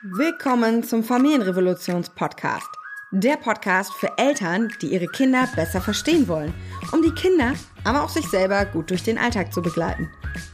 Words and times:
Willkommen 0.00 0.84
zum 0.84 1.02
Familienrevolutions-Podcast. 1.02 2.68
Der 3.10 3.36
Podcast 3.36 3.92
für 3.94 4.16
Eltern, 4.16 4.72
die 4.80 4.92
ihre 4.92 5.08
Kinder 5.08 5.48
besser 5.56 5.80
verstehen 5.80 6.28
wollen, 6.28 6.54
um 6.92 7.02
die 7.02 7.10
Kinder, 7.10 7.54
aber 7.82 8.04
auch 8.04 8.08
sich 8.08 8.24
selber 8.28 8.64
gut 8.64 8.90
durch 8.90 9.02
den 9.02 9.18
Alltag 9.18 9.52
zu 9.52 9.60
begleiten. 9.60 10.08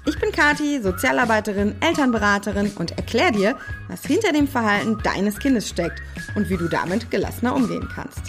Ich 0.07 0.19
bin 0.19 0.33
Kati, 0.33 0.81
Sozialarbeiterin, 0.81 1.75
Elternberaterin 1.83 2.73
und 2.79 2.93
erkläre 2.93 3.33
dir, 3.33 3.59
was 3.89 4.07
hinter 4.07 4.33
dem 4.33 4.49
Verhalten 4.49 4.97
deines 5.05 5.39
Kindes 5.39 5.69
steckt 5.69 6.01
und 6.35 6.49
wie 6.49 6.57
du 6.57 6.67
damit 6.67 7.11
gelassener 7.11 7.55
umgehen 7.55 7.87
kannst. 7.95 8.23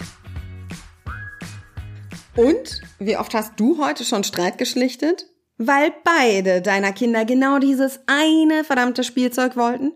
Und 2.36 2.82
wie 2.98 3.16
oft 3.16 3.32
hast 3.32 3.58
du 3.58 3.82
heute 3.82 4.04
schon 4.04 4.22
Streit 4.22 4.58
geschlichtet? 4.58 5.24
Weil 5.56 5.94
beide 6.04 6.60
deiner 6.60 6.92
Kinder 6.92 7.24
genau 7.24 7.58
dieses 7.58 8.00
eine 8.06 8.64
verdammte 8.64 9.02
Spielzeug 9.02 9.56
wollten? 9.56 9.94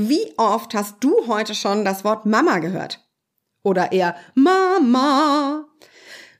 Wie 0.00 0.32
oft 0.36 0.74
hast 0.74 0.98
du 1.00 1.26
heute 1.26 1.56
schon 1.56 1.84
das 1.84 2.04
Wort 2.04 2.24
Mama 2.24 2.60
gehört? 2.60 3.04
Oder 3.64 3.90
eher 3.90 4.14
Mama? 4.36 5.66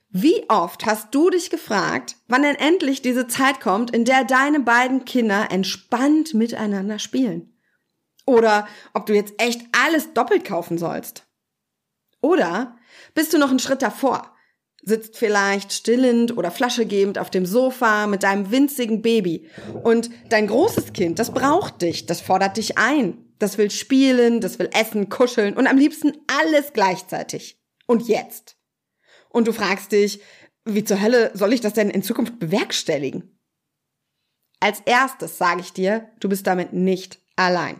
Wie 0.07 0.49
oft 0.49 0.85
hast 0.85 1.13
du 1.13 1.29
dich 1.29 1.49
gefragt, 1.49 2.15
wann 2.29 2.43
denn 2.43 2.55
endlich 2.55 3.01
diese 3.01 3.27
Zeit 3.27 3.59
kommt, 3.59 3.91
in 3.91 4.05
der 4.05 4.23
deine 4.23 4.61
beiden 4.61 5.03
Kinder 5.03 5.51
entspannt 5.51 6.33
miteinander 6.33 6.99
spielen? 6.99 7.53
Oder 8.25 8.65
ob 8.93 9.07
du 9.07 9.13
jetzt 9.13 9.33
echt 9.39 9.59
alles 9.73 10.13
doppelt 10.13 10.45
kaufen 10.45 10.77
sollst? 10.77 11.27
Oder 12.21 12.77
bist 13.13 13.33
du 13.33 13.37
noch 13.37 13.49
einen 13.49 13.59
Schritt 13.59 13.81
davor? 13.81 14.33
Sitzt 14.83 15.17
vielleicht 15.17 15.73
stillend 15.73 16.37
oder 16.37 16.49
flaschegebend 16.49 17.19
auf 17.19 17.29
dem 17.29 17.45
Sofa 17.45 18.07
mit 18.07 18.23
deinem 18.23 18.51
winzigen 18.51 19.01
Baby 19.01 19.49
und 19.83 20.09
dein 20.29 20.47
großes 20.47 20.93
Kind, 20.93 21.19
das 21.19 21.33
braucht 21.33 21.81
dich, 21.81 22.05
das 22.05 22.21
fordert 22.21 22.55
dich 22.55 22.77
ein, 22.77 23.25
das 23.39 23.57
will 23.57 23.71
spielen, 23.71 24.41
das 24.41 24.59
will 24.59 24.69
essen, 24.73 25.09
kuscheln 25.09 25.55
und 25.55 25.67
am 25.67 25.77
liebsten 25.77 26.13
alles 26.27 26.73
gleichzeitig. 26.73 27.59
Und 27.87 28.07
jetzt. 28.07 28.57
Und 29.29 29.47
du 29.47 29.53
fragst 29.53 29.91
dich, 29.91 30.21
wie 30.65 30.83
zur 30.83 31.01
Hölle 31.01 31.31
soll 31.33 31.53
ich 31.53 31.61
das 31.61 31.73
denn 31.73 31.89
in 31.89 32.03
Zukunft 32.03 32.37
bewerkstelligen? 32.37 33.39
Als 34.59 34.81
erstes 34.85 35.37
sage 35.37 35.61
ich 35.61 35.73
dir, 35.73 36.09
du 36.19 36.29
bist 36.29 36.45
damit 36.45 36.73
nicht 36.73 37.19
allein. 37.35 37.79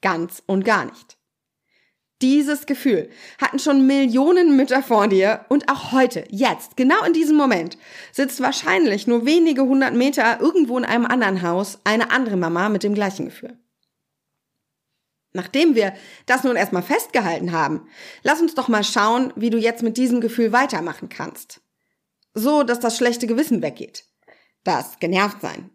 Ganz 0.00 0.42
und 0.46 0.64
gar 0.64 0.84
nicht. 0.86 1.18
Dieses 2.22 2.66
Gefühl 2.66 3.10
hatten 3.40 3.58
schon 3.58 3.86
Millionen 3.86 4.56
Mütter 4.56 4.82
vor 4.82 5.06
dir 5.06 5.44
und 5.48 5.70
auch 5.70 5.92
heute, 5.92 6.24
jetzt, 6.30 6.76
genau 6.76 7.04
in 7.04 7.12
diesem 7.12 7.36
Moment, 7.36 7.78
sitzt 8.12 8.40
wahrscheinlich 8.40 9.06
nur 9.06 9.24
wenige 9.24 9.62
hundert 9.62 9.94
Meter 9.94 10.40
irgendwo 10.40 10.78
in 10.78 10.84
einem 10.84 11.06
anderen 11.06 11.42
Haus 11.42 11.78
eine 11.84 12.10
andere 12.10 12.36
Mama 12.36 12.68
mit 12.70 12.82
dem 12.82 12.94
gleichen 12.94 13.26
Gefühl. 13.26 13.58
Nachdem 15.32 15.74
wir 15.74 15.94
das 16.26 16.44
nun 16.44 16.56
erstmal 16.56 16.82
festgehalten 16.82 17.52
haben, 17.52 17.86
lass 18.22 18.40
uns 18.40 18.54
doch 18.54 18.68
mal 18.68 18.84
schauen, 18.84 19.32
wie 19.36 19.50
du 19.50 19.58
jetzt 19.58 19.82
mit 19.82 19.96
diesem 19.96 20.20
Gefühl 20.20 20.52
weitermachen 20.52 21.08
kannst. 21.08 21.60
So, 22.34 22.62
dass 22.62 22.80
das 22.80 22.96
schlechte 22.96 23.26
Gewissen 23.26 23.62
weggeht. 23.62 24.04
Das 24.64 24.98
genervt 24.98 25.40
sein. 25.40 25.70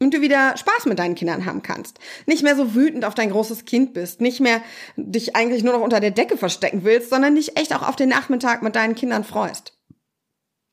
Und 0.00 0.14
du 0.14 0.20
wieder 0.20 0.56
Spaß 0.56 0.86
mit 0.86 0.98
deinen 1.00 1.16
Kindern 1.16 1.44
haben 1.44 1.62
kannst. 1.62 1.98
Nicht 2.26 2.44
mehr 2.44 2.54
so 2.54 2.74
wütend 2.74 3.04
auf 3.04 3.14
dein 3.14 3.30
großes 3.30 3.64
Kind 3.64 3.94
bist. 3.94 4.20
Nicht 4.20 4.38
mehr 4.38 4.62
dich 4.96 5.34
eigentlich 5.34 5.64
nur 5.64 5.72
noch 5.72 5.82
unter 5.82 5.98
der 5.98 6.12
Decke 6.12 6.36
verstecken 6.36 6.84
willst, 6.84 7.10
sondern 7.10 7.34
dich 7.34 7.56
echt 7.56 7.74
auch 7.74 7.86
auf 7.86 7.96
den 7.96 8.08
Nachmittag 8.08 8.62
mit 8.62 8.76
deinen 8.76 8.94
Kindern 8.94 9.24
freust. 9.24 9.76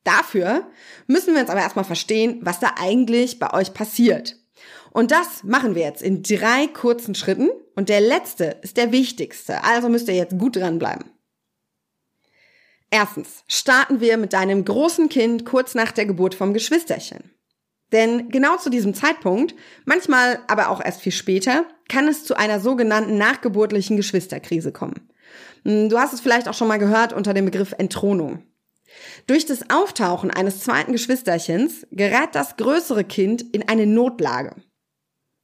Dafür 0.04 0.70
müssen 1.08 1.34
wir 1.34 1.40
uns 1.40 1.50
aber 1.50 1.60
erstmal 1.60 1.84
verstehen, 1.84 2.38
was 2.42 2.60
da 2.60 2.74
eigentlich 2.78 3.40
bei 3.40 3.52
euch 3.52 3.74
passiert. 3.74 4.36
Und 4.92 5.10
das 5.10 5.42
machen 5.42 5.74
wir 5.74 5.82
jetzt 5.82 6.02
in 6.02 6.22
drei 6.22 6.68
kurzen 6.68 7.16
Schritten. 7.16 7.50
Und 7.76 7.88
der 7.88 8.00
letzte 8.00 8.56
ist 8.62 8.76
der 8.76 8.90
wichtigste. 8.90 9.62
Also 9.62 9.88
müsst 9.88 10.08
ihr 10.08 10.14
jetzt 10.14 10.36
gut 10.36 10.56
dranbleiben. 10.56 11.04
Erstens 12.90 13.44
starten 13.46 14.00
wir 14.00 14.16
mit 14.16 14.32
deinem 14.32 14.64
großen 14.64 15.08
Kind 15.08 15.44
kurz 15.44 15.74
nach 15.74 15.92
der 15.92 16.06
Geburt 16.06 16.34
vom 16.34 16.54
Geschwisterchen. 16.54 17.30
Denn 17.92 18.30
genau 18.30 18.56
zu 18.56 18.70
diesem 18.70 18.94
Zeitpunkt, 18.94 19.54
manchmal 19.84 20.40
aber 20.48 20.70
auch 20.70 20.82
erst 20.84 21.02
viel 21.02 21.12
später, 21.12 21.66
kann 21.88 22.08
es 22.08 22.24
zu 22.24 22.36
einer 22.36 22.58
sogenannten 22.58 23.18
nachgeburtlichen 23.18 23.96
Geschwisterkrise 23.96 24.72
kommen. 24.72 25.08
Hm, 25.64 25.88
du 25.88 25.98
hast 25.98 26.12
es 26.12 26.20
vielleicht 26.20 26.48
auch 26.48 26.54
schon 26.54 26.68
mal 26.68 26.78
gehört 26.78 27.12
unter 27.12 27.34
dem 27.34 27.44
Begriff 27.44 27.74
Entthronung. 27.78 28.42
Durch 29.26 29.46
das 29.46 29.70
Auftauchen 29.70 30.30
eines 30.30 30.60
zweiten 30.60 30.92
Geschwisterchens 30.92 31.86
gerät 31.90 32.30
das 32.32 32.56
größere 32.56 33.04
Kind 33.04 33.42
in 33.54 33.68
eine 33.68 33.86
Notlage. 33.86 34.54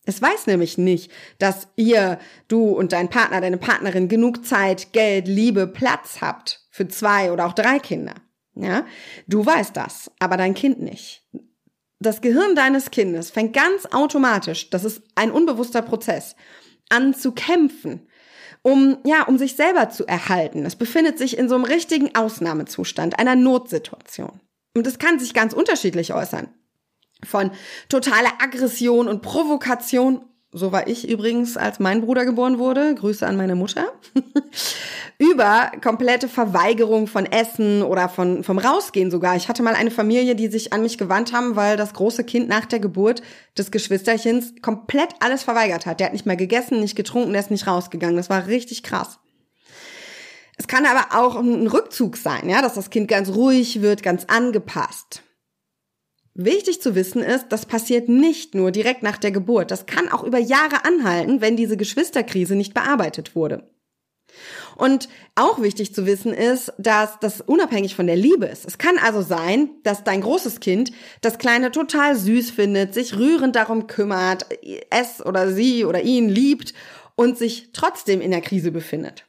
Es 0.04 0.20
weiß 0.20 0.48
nämlich 0.48 0.78
nicht, 0.78 1.12
dass 1.38 1.68
ihr, 1.76 2.18
du 2.48 2.70
und 2.70 2.92
dein 2.92 3.08
Partner, 3.08 3.40
deine 3.40 3.58
Partnerin 3.58 4.08
genug 4.08 4.44
Zeit, 4.44 4.92
Geld, 4.92 5.28
Liebe, 5.28 5.66
Platz 5.66 6.20
habt 6.20 6.66
für 6.70 6.88
zwei 6.88 7.30
oder 7.30 7.46
auch 7.46 7.52
drei 7.52 7.78
Kinder. 7.78 8.14
Ja, 8.54 8.84
du 9.28 9.46
weißt 9.46 9.76
das, 9.76 10.10
aber 10.18 10.36
dein 10.36 10.54
Kind 10.54 10.80
nicht. 10.82 11.24
Das 12.00 12.20
Gehirn 12.20 12.54
deines 12.56 12.90
Kindes 12.90 13.30
fängt 13.30 13.54
ganz 13.54 13.86
automatisch, 13.92 14.68
das 14.70 14.84
ist 14.84 15.02
ein 15.14 15.30
unbewusster 15.30 15.82
Prozess, 15.82 16.34
an 16.88 17.14
zu 17.14 17.32
kämpfen, 17.32 18.08
um, 18.62 18.98
ja, 19.04 19.22
um 19.22 19.38
sich 19.38 19.54
selber 19.54 19.88
zu 19.88 20.06
erhalten. 20.06 20.66
Es 20.66 20.76
befindet 20.76 21.16
sich 21.16 21.38
in 21.38 21.48
so 21.48 21.54
einem 21.54 21.64
richtigen 21.64 22.14
Ausnahmezustand, 22.14 23.18
einer 23.18 23.36
Notsituation. 23.36 24.40
Und 24.76 24.86
es 24.86 24.98
kann 24.98 25.18
sich 25.18 25.32
ganz 25.32 25.52
unterschiedlich 25.52 26.12
äußern 26.12 26.48
von 27.24 27.50
totaler 27.88 28.32
Aggression 28.40 29.08
und 29.08 29.22
Provokation. 29.22 30.24
So 30.54 30.70
war 30.70 30.86
ich 30.86 31.08
übrigens, 31.08 31.56
als 31.56 31.80
mein 31.80 32.02
Bruder 32.02 32.26
geboren 32.26 32.58
wurde. 32.58 32.94
Grüße 32.94 33.26
an 33.26 33.38
meine 33.38 33.54
Mutter. 33.54 33.90
Über 35.18 35.72
komplette 35.82 36.28
Verweigerung 36.28 37.06
von 37.06 37.24
Essen 37.24 37.82
oder 37.82 38.10
von, 38.10 38.44
vom 38.44 38.58
Rausgehen 38.58 39.10
sogar. 39.10 39.34
Ich 39.36 39.48
hatte 39.48 39.62
mal 39.62 39.74
eine 39.74 39.90
Familie, 39.90 40.34
die 40.34 40.48
sich 40.48 40.74
an 40.74 40.82
mich 40.82 40.98
gewandt 40.98 41.32
haben, 41.32 41.56
weil 41.56 41.78
das 41.78 41.94
große 41.94 42.24
Kind 42.24 42.48
nach 42.48 42.66
der 42.66 42.80
Geburt 42.80 43.22
des 43.56 43.70
Geschwisterchens 43.70 44.52
komplett 44.60 45.14
alles 45.20 45.42
verweigert 45.42 45.86
hat. 45.86 46.00
Der 46.00 46.06
hat 46.06 46.12
nicht 46.12 46.26
mehr 46.26 46.36
gegessen, 46.36 46.80
nicht 46.80 46.96
getrunken, 46.96 47.32
der 47.32 47.40
ist 47.40 47.50
nicht 47.50 47.66
rausgegangen. 47.66 48.16
Das 48.16 48.28
war 48.28 48.46
richtig 48.46 48.82
krass. 48.82 49.20
Es 50.58 50.68
kann 50.68 50.84
aber 50.84 51.18
auch 51.18 51.36
ein 51.36 51.66
Rückzug 51.66 52.18
sein, 52.18 52.48
ja, 52.48 52.60
dass 52.60 52.74
das 52.74 52.90
Kind 52.90 53.08
ganz 53.08 53.30
ruhig 53.30 53.80
wird, 53.80 54.02
ganz 54.02 54.26
angepasst. 54.26 55.22
Wichtig 56.34 56.80
zu 56.80 56.94
wissen 56.94 57.22
ist, 57.22 57.48
das 57.50 57.66
passiert 57.66 58.08
nicht 58.08 58.54
nur 58.54 58.70
direkt 58.70 59.02
nach 59.02 59.18
der 59.18 59.32
Geburt. 59.32 59.70
Das 59.70 59.84
kann 59.84 60.08
auch 60.08 60.24
über 60.24 60.38
Jahre 60.38 60.84
anhalten, 60.84 61.40
wenn 61.40 61.56
diese 61.56 61.76
Geschwisterkrise 61.76 62.54
nicht 62.54 62.72
bearbeitet 62.72 63.36
wurde. 63.36 63.68
Und 64.76 65.10
auch 65.34 65.60
wichtig 65.60 65.94
zu 65.94 66.06
wissen 66.06 66.32
ist, 66.32 66.72
dass 66.78 67.18
das 67.20 67.42
unabhängig 67.42 67.94
von 67.94 68.06
der 68.06 68.16
Liebe 68.16 68.46
ist. 68.46 68.64
Es 68.64 68.78
kann 68.78 68.96
also 68.98 69.20
sein, 69.20 69.70
dass 69.82 70.04
dein 70.04 70.22
großes 70.22 70.60
Kind 70.60 70.92
das 71.20 71.36
Kleine 71.36 71.70
total 71.70 72.16
süß 72.16 72.50
findet, 72.50 72.94
sich 72.94 73.18
rührend 73.18 73.54
darum 73.54 73.86
kümmert, 73.86 74.46
es 74.88 75.24
oder 75.24 75.52
sie 75.52 75.84
oder 75.84 76.02
ihn 76.02 76.30
liebt 76.30 76.72
und 77.14 77.36
sich 77.36 77.70
trotzdem 77.74 78.22
in 78.22 78.30
der 78.30 78.40
Krise 78.40 78.72
befindet. 78.72 79.26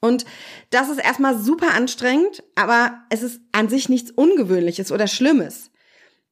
Und 0.00 0.24
das 0.70 0.88
ist 0.88 0.98
erstmal 0.98 1.38
super 1.38 1.74
anstrengend, 1.74 2.42
aber 2.56 2.98
es 3.10 3.22
ist 3.22 3.40
an 3.52 3.68
sich 3.68 3.88
nichts 3.88 4.10
Ungewöhnliches 4.10 4.90
oder 4.90 5.06
Schlimmes. 5.06 5.70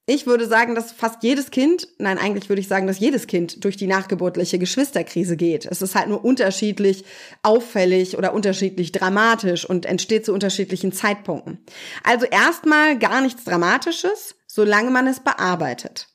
Ich 0.09 0.25
würde 0.25 0.47
sagen, 0.47 0.73
dass 0.73 0.93
fast 0.93 1.21
jedes 1.21 1.51
Kind, 1.51 1.89
nein, 1.97 2.17
eigentlich 2.17 2.47
würde 2.47 2.61
ich 2.61 2.69
sagen, 2.69 2.87
dass 2.87 2.97
jedes 2.97 3.27
Kind 3.27 3.65
durch 3.65 3.75
die 3.75 3.87
nachgeburtliche 3.87 4.57
Geschwisterkrise 4.57 5.35
geht. 5.35 5.65
Es 5.65 5.81
ist 5.81 5.95
halt 5.95 6.07
nur 6.07 6.23
unterschiedlich 6.23 7.03
auffällig 7.43 8.17
oder 8.17 8.33
unterschiedlich 8.33 8.93
dramatisch 8.93 9.69
und 9.69 9.85
entsteht 9.85 10.25
zu 10.25 10.31
unterschiedlichen 10.33 10.93
Zeitpunkten. 10.93 11.59
Also 12.05 12.25
erstmal 12.25 12.97
gar 12.97 13.19
nichts 13.19 13.43
Dramatisches, 13.43 14.35
solange 14.47 14.91
man 14.91 15.07
es 15.07 15.19
bearbeitet. 15.19 16.07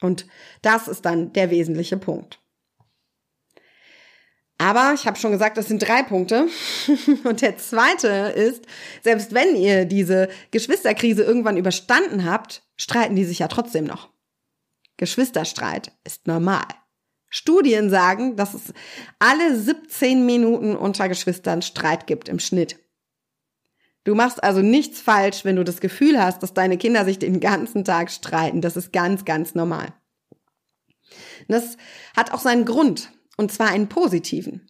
Und 0.00 0.26
das 0.62 0.88
ist 0.88 1.04
dann 1.04 1.32
der 1.32 1.52
wesentliche 1.52 1.98
Punkt. 1.98 2.41
Aber 4.62 4.92
ich 4.94 5.08
habe 5.08 5.18
schon 5.18 5.32
gesagt, 5.32 5.56
das 5.56 5.66
sind 5.66 5.82
drei 5.82 6.04
Punkte. 6.04 6.46
Und 7.24 7.42
der 7.42 7.58
zweite 7.58 8.06
ist, 8.06 8.64
selbst 9.02 9.34
wenn 9.34 9.56
ihr 9.56 9.86
diese 9.86 10.28
Geschwisterkrise 10.52 11.24
irgendwann 11.24 11.56
überstanden 11.56 12.24
habt, 12.24 12.62
streiten 12.76 13.16
die 13.16 13.24
sich 13.24 13.40
ja 13.40 13.48
trotzdem 13.48 13.84
noch. 13.84 14.10
Geschwisterstreit 14.98 15.90
ist 16.04 16.28
normal. 16.28 16.62
Studien 17.28 17.90
sagen, 17.90 18.36
dass 18.36 18.54
es 18.54 18.72
alle 19.18 19.58
17 19.58 20.24
Minuten 20.24 20.76
unter 20.76 21.08
Geschwistern 21.08 21.62
Streit 21.62 22.06
gibt 22.06 22.28
im 22.28 22.38
Schnitt. 22.38 22.78
Du 24.04 24.14
machst 24.14 24.44
also 24.44 24.62
nichts 24.62 25.00
falsch, 25.00 25.44
wenn 25.44 25.56
du 25.56 25.64
das 25.64 25.80
Gefühl 25.80 26.22
hast, 26.22 26.40
dass 26.40 26.54
deine 26.54 26.78
Kinder 26.78 27.04
sich 27.04 27.18
den 27.18 27.40
ganzen 27.40 27.84
Tag 27.84 28.12
streiten. 28.12 28.60
Das 28.60 28.76
ist 28.76 28.92
ganz, 28.92 29.24
ganz 29.24 29.56
normal. 29.56 29.92
Das 31.48 31.76
hat 32.16 32.32
auch 32.32 32.40
seinen 32.40 32.64
Grund 32.64 33.10
und 33.42 33.52
zwar 33.52 33.68
einen 33.68 33.88
positiven. 33.88 34.66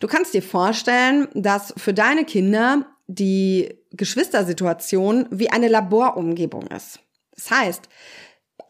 Du 0.00 0.06
kannst 0.06 0.34
dir 0.34 0.42
vorstellen, 0.42 1.28
dass 1.34 1.74
für 1.76 1.94
deine 1.94 2.24
Kinder 2.24 2.86
die 3.06 3.74
Geschwistersituation 3.92 5.26
wie 5.30 5.50
eine 5.50 5.68
Laborumgebung 5.68 6.66
ist. 6.68 7.00
Das 7.34 7.50
heißt, 7.50 7.88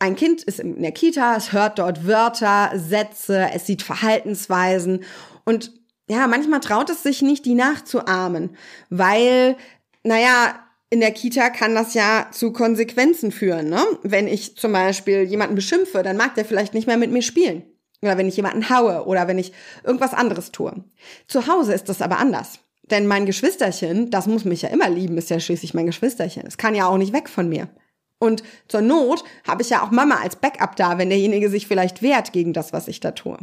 ein 0.01 0.17
Kind 0.17 0.43
ist 0.43 0.61
in 0.61 0.81
der 0.81 0.93
Kita, 0.93 1.37
es 1.37 1.53
hört 1.53 1.79
dort 1.79 2.07
Wörter, 2.07 2.71
Sätze, 2.75 3.51
es 3.53 3.67
sieht 3.67 3.83
Verhaltensweisen 3.83 5.05
Und 5.45 5.73
ja, 6.09 6.27
manchmal 6.27 6.61
traut 6.61 6.89
es 6.89 7.03
sich 7.03 7.21
nicht, 7.21 7.45
die 7.45 7.55
nachzuahmen, 7.55 8.57
weil, 8.89 9.57
naja, 10.03 10.55
in 10.91 11.01
der 11.01 11.13
Kita 11.13 11.51
kann 11.51 11.75
das 11.75 11.93
ja 11.95 12.29
zu 12.33 12.53
Konsequenzen 12.53 13.31
führen. 13.31 13.69
Ne? 13.69 13.85
Wenn 14.03 14.27
ich 14.27 14.57
zum 14.57 14.73
Beispiel 14.73 15.23
jemanden 15.25 15.55
beschimpfe, 15.55 16.03
dann 16.03 16.17
mag 16.17 16.35
der 16.35 16.47
vielleicht 16.47 16.73
nicht 16.73 16.87
mehr 16.87 16.97
mit 16.97 17.11
mir 17.11 17.23
spielen. 17.23 17.63
Oder 18.03 18.17
wenn 18.17 18.29
ich 18.29 18.37
jemanden 18.37 18.71
haue 18.71 19.07
oder 19.07 19.27
wenn 19.27 19.39
ich 19.39 19.53
irgendwas 19.85 20.15
anderes 20.15 20.53
tue. 20.53 20.85
Zu 21.27 21.47
Hause 21.47 21.75
ist 21.75 21.89
das 21.89 22.03
aber 22.03 22.19
anders. 22.19 22.61
Denn 22.91 23.07
mein 23.07 23.27
Geschwisterchen, 23.27 24.11
das 24.11 24.27
muss 24.27 24.45
mich 24.45 24.63
ja 24.63 24.69
immer 24.71 24.89
lieben, 24.89 25.19
ist 25.19 25.31
ja 25.31 25.41
schließlich 25.41 25.75
mein 25.75 25.87
Geschwisterchen. 25.87 26.47
Es 26.47 26.57
kann 26.57 26.75
ja 26.75 26.87
auch 26.87 26.97
nicht 26.97 27.13
weg 27.13 27.29
von 27.29 27.49
mir. 27.49 27.69
Und 28.19 28.43
zur 28.67 28.81
Not 28.81 29.25
habe 29.47 29.63
ich 29.63 29.71
ja 29.71 29.83
auch 29.83 29.91
Mama 29.91 30.17
als 30.17 30.37
Backup 30.37 30.77
da, 30.77 30.99
wenn 30.99 31.11
derjenige 31.11 31.51
sich 31.51 31.67
vielleicht 31.67 32.03
wehrt 32.03 32.33
gegen 32.33 32.53
das, 32.53 32.73
was 32.73 32.89
ich 32.89 33.01
da 33.01 33.13
tue. 33.13 33.39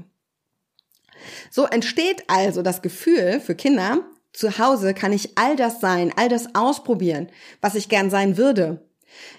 So 1.50 1.66
entsteht 1.66 2.24
also 2.28 2.62
das 2.62 2.81
Gefühl 2.81 3.40
für 3.40 3.56
Kinder, 3.56 4.00
zu 4.34 4.58
Hause 4.58 4.94
kann 4.94 5.13
ich 5.13 5.38
all 5.38 5.56
das 5.56 5.80
sein, 5.80 6.12
all 6.18 6.28
das 6.28 6.56
ausprobieren, 6.56 7.30
was 7.62 7.75
ich 7.75 7.88
gern 7.88 8.10
sein 8.10 8.38
würde. 8.38 8.86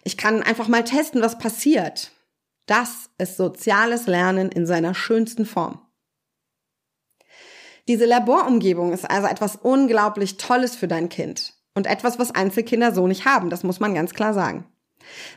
Ich 0.05 0.17
kann 0.17 0.43
einfach 0.43 0.69
mal 0.69 0.85
testen, 0.85 1.21
was 1.21 1.39
passiert. 1.39 2.13
Das 2.67 3.11
ist 3.19 3.37
soziales 3.37 4.07
Lernen 4.07 4.51
in 4.51 4.67
seiner 4.67 4.95
schönsten 4.95 5.47
Form. 5.47 5.81
Diese 7.89 8.05
Laborumgebung 8.05 8.93
ist 8.93 9.09
also 9.09 9.29
etwas 9.29 9.57
unglaublich 9.57 10.37
Tolles 10.37 10.75
für 10.75 10.89
dein 10.89 11.09
Kind 11.09 11.55
und 11.75 11.87
etwas, 11.87 12.19
was 12.19 12.33
Einzelkinder 12.35 12.93
so 12.93 13.07
nicht 13.07 13.25
haben, 13.25 13.49
das 13.49 13.63
muss 13.63 13.79
man 13.79 13.95
ganz 13.95 14.13
klar 14.13 14.35
sagen. 14.35 14.67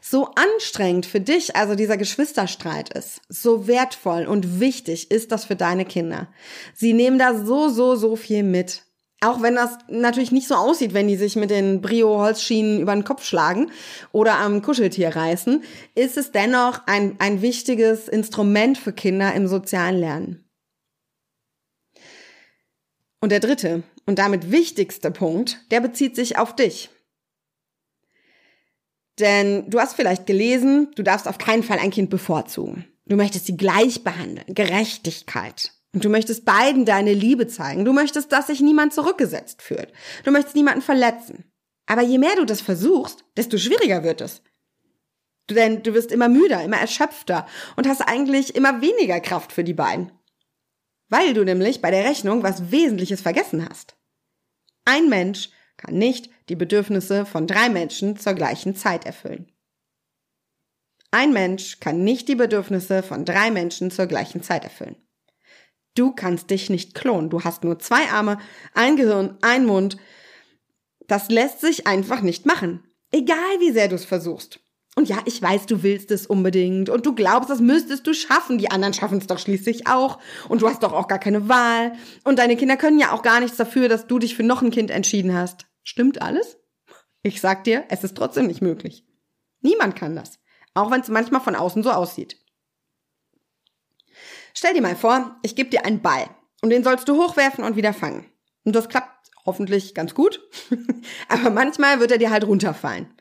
So 0.02 0.32
anstrengend 0.34 1.06
für 1.06 1.20
dich 1.20 1.56
also 1.56 1.76
dieser 1.76 1.98
Geschwisterstreit 1.98 2.92
ist, 2.94 3.22
so 3.30 3.68
wertvoll 3.68 4.26
und 4.26 4.60
wichtig 4.60 5.12
ist 5.12 5.32
das 5.32 5.46
für 5.46 5.56
deine 5.56 5.86
Kinder. 5.86 6.28
Sie 6.74 6.94
nehmen 6.94 7.20
da 7.20 7.36
so, 7.36 7.70
so, 7.70 7.96
so 7.96 8.16
viel 8.16 8.42
mit. 8.42 8.84
Auch 9.22 9.42
wenn 9.42 9.56
das 9.56 9.78
natürlich 9.90 10.32
nicht 10.32 10.48
so 10.48 10.56
aussieht, 10.56 10.94
wenn 10.94 11.10
die 11.10 11.18
sich 11.18 11.36
mit 11.36 11.50
den 11.50 11.82
Brio-Holzschienen 11.82 12.80
über 12.80 12.94
den 12.94 13.04
Kopf 13.04 13.26
schlagen 13.26 13.72
oder 14.14 14.36
am 14.36 14.62
Kuscheltier 14.62 15.14
reißen, 15.14 15.64
ist 15.94 16.18
es 16.18 16.32
dennoch 16.32 16.82
ein, 16.88 17.16
ein 17.20 17.42
wichtiges 17.42 18.08
Instrument 18.08 18.78
für 18.78 18.94
Kinder 18.94 19.34
im 19.34 19.48
sozialen 19.48 20.00
Lernen. 20.00 20.46
Und 23.20 23.34
der 23.34 23.42
dritte 23.42 23.84
und 24.06 24.20
damit 24.20 24.52
wichtigste 24.52 25.12
Punkt, 25.12 25.60
der 25.72 25.82
bezieht 25.82 26.16
sich 26.16 26.38
auf 26.38 26.56
dich. 26.56 26.90
Denn 29.20 29.70
du 29.70 29.80
hast 29.80 29.96
vielleicht 29.96 30.28
gelesen, 30.28 30.92
du 30.96 31.04
darfst 31.04 31.28
auf 31.28 31.38
keinen 31.38 31.64
Fall 31.64 31.80
ein 31.80 31.92
Kind 31.92 32.10
bevorzugen. 32.10 32.88
Du 33.06 33.18
möchtest 33.18 33.48
sie 33.48 33.58
gleich 33.58 34.06
behandeln, 34.06 34.46
Gerechtigkeit. 34.54 35.74
Und 35.94 36.06
du 36.06 36.10
möchtest 36.10 36.46
beiden 36.46 36.86
deine 36.86 37.14
Liebe 37.14 37.48
zeigen. 37.48 37.86
Du 37.86 37.94
möchtest, 37.94 38.32
dass 38.32 38.48
sich 38.48 38.62
niemand 38.62 38.94
zurückgesetzt 38.94 39.62
fühlt. 39.62 39.92
Du 40.24 40.32
möchtest 40.32 40.56
niemanden 40.56 40.82
verletzen. 40.82 41.52
Aber 41.88 42.04
je 42.04 42.20
mehr 42.20 42.36
du 42.36 42.46
das 42.46 42.62
versuchst, 42.62 43.26
desto 43.36 43.58
schwieriger 43.58 44.04
wird 44.04 44.22
es. 44.22 44.44
Denn 45.50 45.82
du 45.82 45.96
wirst 45.96 46.12
immer 46.12 46.30
müder, 46.30 46.64
immer 46.64 46.78
erschöpfter 46.78 47.48
und 47.76 47.88
hast 47.88 48.02
eigentlich 48.02 48.56
immer 48.56 48.82
weniger 48.82 49.20
Kraft 49.20 49.52
für 49.52 49.64
die 49.64 49.74
beiden. 49.74 50.12
Weil 51.08 51.34
du 51.34 51.44
nämlich 51.44 51.82
bei 51.82 51.90
der 51.90 52.06
Rechnung 52.06 52.44
was 52.44 52.70
Wesentliches 52.70 53.22
vergessen 53.22 53.68
hast. 53.68 53.98
Ein 54.86 55.10
Mensch 55.10 55.50
kann 55.78 55.96
nicht 55.96 56.30
die 56.50 56.56
Bedürfnisse 56.56 57.26
von 57.26 57.48
drei 57.48 57.70
Menschen 57.70 58.18
zur 58.18 58.34
gleichen 58.34 58.76
Zeit 58.76 59.06
erfüllen. 59.06 59.52
Ein 61.10 61.34
Mensch 61.34 61.80
kann 61.80 62.04
nicht 62.04 62.28
die 62.28 62.36
Bedürfnisse 62.36 63.02
von 63.02 63.26
drei 63.26 63.50
Menschen 63.50 63.90
zur 63.90 64.06
gleichen 64.06 64.44
Zeit 64.44 64.64
erfüllen. 64.64 65.09
Du 65.96 66.12
kannst 66.12 66.50
dich 66.50 66.70
nicht 66.70 66.94
klonen. 66.94 67.30
Du 67.30 67.44
hast 67.44 67.64
nur 67.64 67.80
zwei 67.80 68.10
Arme, 68.10 68.38
ein 68.74 68.96
Gehirn, 68.96 69.38
ein 69.42 69.66
Mund. 69.66 69.98
Das 71.08 71.30
lässt 71.30 71.62
sich 71.62 71.88
einfach 71.88 72.22
nicht 72.22 72.46
machen. 72.46 72.84
Egal 73.12 73.60
wie 73.60 73.72
sehr 73.72 73.88
du 73.88 73.96
es 73.96 74.06
versuchst. 74.06 74.60
Und 74.96 75.08
ja, 75.08 75.20
ich 75.26 75.42
weiß, 75.42 75.66
du 75.66 75.82
willst 75.82 76.12
es 76.12 76.28
unbedingt 76.28 76.90
und 76.90 77.06
du 77.06 77.16
glaubst, 77.16 77.50
das 77.50 77.62
müsstest 77.62 78.06
du 78.06 78.14
schaffen. 78.14 78.58
Die 78.58 78.70
anderen 78.70 78.94
schaffen 78.94 79.20
es 79.20 79.28
doch 79.28 79.40
schließlich 79.40 79.88
auch. 79.88 80.20
Und 80.50 80.62
du 80.62 80.68
hast 80.68 80.84
doch 80.84 80.94
auch 80.94 81.08
gar 81.08 81.20
keine 81.20 81.48
Wahl. 81.48 81.94
Und 82.24 82.40
deine 82.40 82.58
Kinder 82.58 82.76
können 82.76 83.00
ja 83.00 83.12
auch 83.12 83.22
gar 83.22 83.40
nichts 83.40 83.58
dafür, 83.58 83.88
dass 83.88 84.08
du 84.08 84.20
dich 84.20 84.36
für 84.36 84.44
noch 84.44 84.62
ein 84.62 84.72
Kind 84.72 84.92
entschieden 84.92 85.34
hast. 85.34 85.68
Stimmt 85.84 86.22
alles? 86.22 86.58
Ich 87.24 87.42
sag 87.42 87.64
dir, 87.64 87.86
es 87.90 88.04
ist 88.04 88.16
trotzdem 88.16 88.48
nicht 88.48 88.62
möglich. 88.62 89.06
Niemand 89.62 89.96
kann 89.96 90.16
das. 90.16 90.40
Auch 90.74 90.92
wenn 90.92 91.02
es 91.02 91.10
manchmal 91.10 91.42
von 91.42 91.56
außen 91.56 91.84
so 91.84 91.92
aussieht. 91.92 92.38
Stell 94.54 94.74
dir 94.74 94.82
mal 94.82 94.96
vor, 94.96 95.38
ich 95.44 95.56
gebe 95.56 95.70
dir 95.70 95.86
einen 95.86 96.02
Ball 96.02 96.30
und 96.62 96.70
den 96.70 96.84
sollst 96.84 97.08
du 97.08 97.16
hochwerfen 97.16 97.64
und 97.64 97.76
wieder 97.76 97.94
fangen. 97.94 98.26
Und 98.64 98.76
das 98.76 98.90
klappt 98.90 99.30
hoffentlich 99.46 99.96
ganz 99.96 100.14
gut. 100.14 100.42
Aber 101.30 101.50
manchmal 101.50 102.00
wird 102.00 102.12
er 102.12 102.18
dir 102.18 102.30
halt 102.30 102.46
runterfallen. 102.46 103.14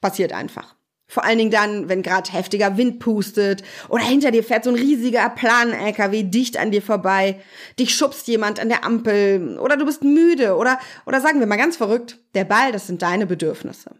Passiert 0.00 0.32
einfach. 0.32 0.76
Vor 1.06 1.24
allen 1.24 1.38
Dingen 1.38 1.50
dann, 1.50 1.88
wenn 1.88 2.02
gerade 2.02 2.30
heftiger 2.30 2.76
Wind 2.76 3.00
pustet 3.00 3.64
oder 3.88 4.04
hinter 4.04 4.30
dir 4.30 4.44
fährt 4.44 4.62
so 4.62 4.70
ein 4.70 4.76
riesiger 4.76 5.28
Plan-LKW 5.28 6.22
dicht 6.22 6.56
an 6.56 6.70
dir 6.70 6.82
vorbei, 6.82 7.42
dich 7.80 7.96
schubst 7.96 8.28
jemand 8.28 8.60
an 8.60 8.68
der 8.68 8.84
Ampel 8.84 9.58
oder 9.58 9.76
du 9.76 9.84
bist 9.84 10.04
müde 10.04 10.56
oder, 10.56 10.78
oder 11.06 11.20
sagen 11.20 11.40
wir 11.40 11.48
mal 11.48 11.56
ganz 11.56 11.76
verrückt, 11.76 12.20
der 12.34 12.44
Ball, 12.44 12.70
das 12.70 12.86
sind 12.86 13.02
deine 13.02 13.26
Bedürfnisse. 13.26 13.96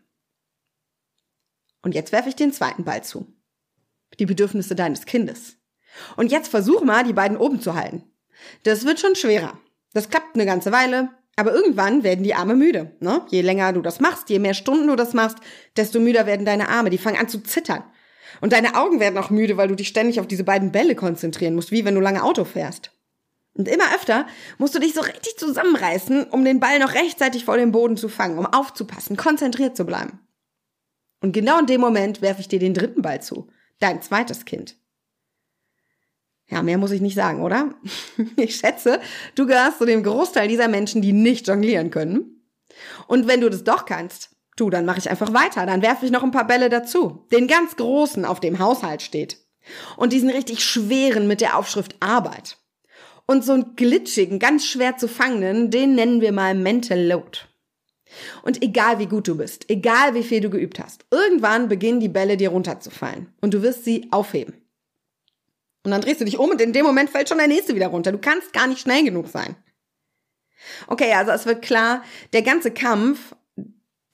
Und 1.83 1.97
jetzt 1.97 2.13
werfe 2.13 2.29
ich 2.29 2.37
den 2.37 2.53
zweiten 2.53 2.85
Ball 2.85 3.03
zu. 3.03 3.27
Die 4.21 4.27
Bedürfnisse 4.27 4.77
deines 4.77 5.05
Kindes. 5.05 5.57
Und 6.17 6.31
jetzt 6.31 6.49
versuch 6.49 6.83
mal, 6.83 7.05
die 7.05 7.13
beiden 7.13 7.37
oben 7.37 7.61
zu 7.61 7.75
halten. 7.75 8.05
Das 8.63 8.85
wird 8.85 9.01
schon 9.01 9.17
schwerer. 9.17 9.59
Das 9.93 10.09
klappt 10.09 10.35
eine 10.35 10.47
ganze 10.47 10.73
Weile, 10.73 11.11
aber 11.37 11.53
irgendwann 11.53 12.03
werden 12.03 12.25
die 12.25 12.35
Arme 12.35 12.55
müde. 12.55 12.97
Ne? 13.01 13.23
Je 13.29 13.43
länger 13.43 13.73
du 13.73 13.83
das 13.83 14.01
machst, 14.01 14.31
je 14.31 14.39
mehr 14.39 14.55
Stunden 14.55 14.87
du 14.87 14.97
das 14.97 15.15
machst, 15.15 15.39
desto 15.77 16.01
müder 16.01 16.27
werden 16.27 16.47
deine 16.47 16.69
Arme. 16.69 16.91
Die 16.91 16.99
fangen 16.99 17.19
an 17.19 17.29
zu 17.29 17.43
zittern. 17.43 17.85
Und 18.41 18.53
deine 18.53 18.77
Augen 18.77 19.01
werden 19.01 19.19
auch 19.19 19.31
müde, 19.31 19.57
weil 19.57 19.69
du 19.69 19.75
dich 19.75 19.89
ständig 19.89 20.21
auf 20.21 20.27
diese 20.27 20.45
beiden 20.45 20.73
Bälle 20.73 20.95
konzentrieren 20.95 21.55
musst, 21.55 21.73
wie 21.73 21.85
wenn 21.85 21.95
du 21.95 22.01
lange 22.01 22.23
Auto 22.23 22.45
fährst. 22.45 22.93
Und 23.55 23.69
immer 23.69 23.95
öfter 23.95 24.27
musst 24.59 24.75
du 24.75 24.79
dich 24.79 24.95
so 24.95 25.01
richtig 25.01 25.37
zusammenreißen, 25.37 26.25
um 26.25 26.45
den 26.45 26.61
Ball 26.61 26.79
noch 26.79 26.95
rechtzeitig 26.95 27.45
vor 27.45 27.57
dem 27.57 27.73
Boden 27.73 27.97
zu 27.97 28.09
fangen, 28.09 28.39
um 28.39 28.47
aufzupassen, 28.47 29.17
konzentriert 29.17 29.77
zu 29.77 29.85
bleiben. 29.85 30.21
Und 31.21 31.33
genau 31.33 31.59
in 31.59 31.67
dem 31.67 31.81
Moment 31.81 32.23
werfe 32.23 32.41
ich 32.41 32.49
dir 32.49 32.59
den 32.59 32.75
dritten 32.75 33.03
Ball 33.03 33.21
zu, 33.21 33.49
dein 33.79 34.01
zweites 34.01 34.45
Kind. 34.45 34.77
Ja, 36.51 36.63
mehr 36.63 36.79
muss 36.79 36.91
ich 36.91 37.01
nicht 37.01 37.15
sagen, 37.15 37.43
oder? 37.43 37.75
Ich 38.37 38.57
schätze, 38.57 39.01
du 39.35 39.47
gehörst 39.47 39.79
zu 39.79 39.87
dem 39.87 40.03
Großteil 40.03 40.49
dieser 40.49 40.69
Menschen, 40.69 41.01
die 41.01 41.13
nicht 41.13 41.47
jonglieren 41.47 41.91
können. 41.91 42.43
Und 43.07 43.29
wenn 43.29 43.41
du 43.41 43.49
das 43.49 43.65
doch 43.65 43.85
kannst, 43.85 44.31
du, 44.57 44.71
dann 44.71 44.85
mache 44.85 44.99
ich 44.99 45.11
einfach 45.11 45.33
weiter. 45.33 45.67
Dann 45.67 45.83
werfe 45.83 46.05
ich 46.05 46.13
noch 46.13 46.23
ein 46.23 46.31
paar 46.33 46.47
Bälle 46.47 46.69
dazu. 46.69 47.27
Den 47.33 47.47
ganz 47.47 47.77
großen, 47.77 48.25
auf 48.25 48.41
dem 48.41 48.59
Haushalt 48.59 49.03
steht. 49.03 49.39
Und 49.97 50.13
diesen 50.13 50.31
richtig 50.31 50.65
schweren 50.65 51.27
mit 51.27 51.41
der 51.41 51.57
Aufschrift 51.57 51.97
Arbeit. 52.01 52.57
Und 53.27 53.45
so 53.45 53.53
einen 53.53 53.77
glitschigen, 53.77 54.39
ganz 54.39 54.67
schwer 54.67 54.97
zu 54.97 55.07
fangenen, 55.07 55.71
den 55.71 55.95
nennen 55.95 56.21
wir 56.21 56.33
mal 56.33 56.55
Mental 56.55 57.01
Load. 57.01 57.41
Und 58.43 58.61
egal 58.63 58.99
wie 58.99 59.07
gut 59.07 59.29
du 59.29 59.37
bist, 59.37 59.71
egal 59.71 60.15
wie 60.15 60.25
viel 60.25 60.41
du 60.41 60.51
geübt 60.51 60.81
hast, 60.81 61.05
irgendwann 61.13 61.69
beginnen 61.69 62.01
die 62.01 62.09
Bälle 62.09 62.37
dir 62.37 62.49
runterzufallen 62.49 63.33
und 63.41 63.55
du 63.55 63.63
wirst 63.63 63.85
sie 63.85 64.09
aufheben. 64.11 64.60
Und 65.85 65.93
dann 65.93 66.01
drehst 66.03 66.21
du 66.21 66.25
dich 66.25 66.39
um 66.39 66.51
und 66.51 66.61
in 66.61 66.73
dem 66.73 66.85
Moment 66.85 67.11
fällt 67.11 67.29
schon 67.29 67.39
der 67.39 67.49
nächste 67.49 67.75
wieder 67.75 67.89
runter. 67.89 68.13
Du 68.13 68.19
kannst 68.19 68.53
gar 68.53 68.67
nicht 68.67 68.81
schnell 68.81 69.03
genug 69.03 69.29
sein. 69.29 69.57
Okay, 70.89 71.13
also 71.15 71.33
es 71.33 71.47
wird 71.47 71.63
klar, 71.63 72.05
der 72.33 72.43
ganze 72.43 72.71
Kampf, 72.71 73.35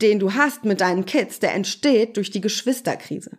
den 0.01 0.19
du 0.21 0.35
hast 0.35 0.65
mit 0.65 0.81
deinen 0.81 1.07
Kids, 1.07 1.41
der 1.41 1.55
entsteht 1.55 2.17
durch 2.17 2.31
die 2.31 2.41
Geschwisterkrise. 2.41 3.39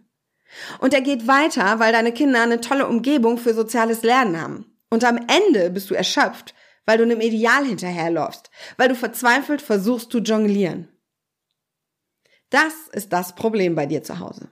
Und 0.79 0.93
der 0.93 1.01
geht 1.01 1.27
weiter, 1.27 1.79
weil 1.79 1.93
deine 1.93 2.11
Kinder 2.11 2.41
eine 2.41 2.61
tolle 2.61 2.87
Umgebung 2.87 3.37
für 3.37 3.53
soziales 3.53 4.03
Lernen 4.03 4.41
haben. 4.41 4.77
Und 4.89 5.03
am 5.03 5.17
Ende 5.27 5.69
bist 5.69 5.89
du 5.89 5.93
erschöpft, 5.93 6.53
weil 6.85 6.97
du 6.97 7.03
einem 7.03 7.21
Ideal 7.21 7.65
hinterherläufst, 7.65 8.49
weil 8.77 8.89
du 8.89 8.95
verzweifelt 8.95 9.61
versuchst 9.61 10.11
zu 10.11 10.19
jonglieren. 10.19 10.89
Das 12.49 12.73
ist 12.93 13.11
das 13.11 13.35
Problem 13.35 13.75
bei 13.75 13.85
dir 13.85 14.03
zu 14.03 14.19
Hause. 14.19 14.49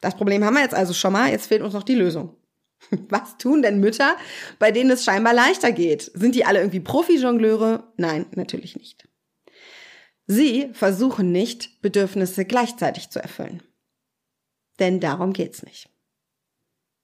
Das 0.00 0.16
Problem 0.16 0.44
haben 0.44 0.54
wir 0.54 0.62
jetzt 0.62 0.74
also 0.74 0.94
schon 0.94 1.12
mal, 1.12 1.30
jetzt 1.30 1.46
fehlt 1.46 1.60
uns 1.60 1.74
noch 1.74 1.82
die 1.82 1.94
Lösung. 1.94 2.39
Was 3.08 3.36
tun 3.38 3.62
denn 3.62 3.80
Mütter, 3.80 4.16
bei 4.58 4.72
denen 4.72 4.90
es 4.90 5.04
scheinbar 5.04 5.34
leichter 5.34 5.72
geht? 5.72 6.10
Sind 6.14 6.34
die 6.34 6.44
alle 6.44 6.60
irgendwie 6.60 6.80
Profi-Jongleure? 6.80 7.92
Nein, 7.96 8.26
natürlich 8.34 8.76
nicht. 8.76 9.08
Sie 10.26 10.70
versuchen 10.72 11.32
nicht, 11.32 11.82
Bedürfnisse 11.82 12.44
gleichzeitig 12.44 13.10
zu 13.10 13.20
erfüllen. 13.20 13.62
Denn 14.78 15.00
darum 15.00 15.32
geht's 15.32 15.62
nicht. 15.62 15.88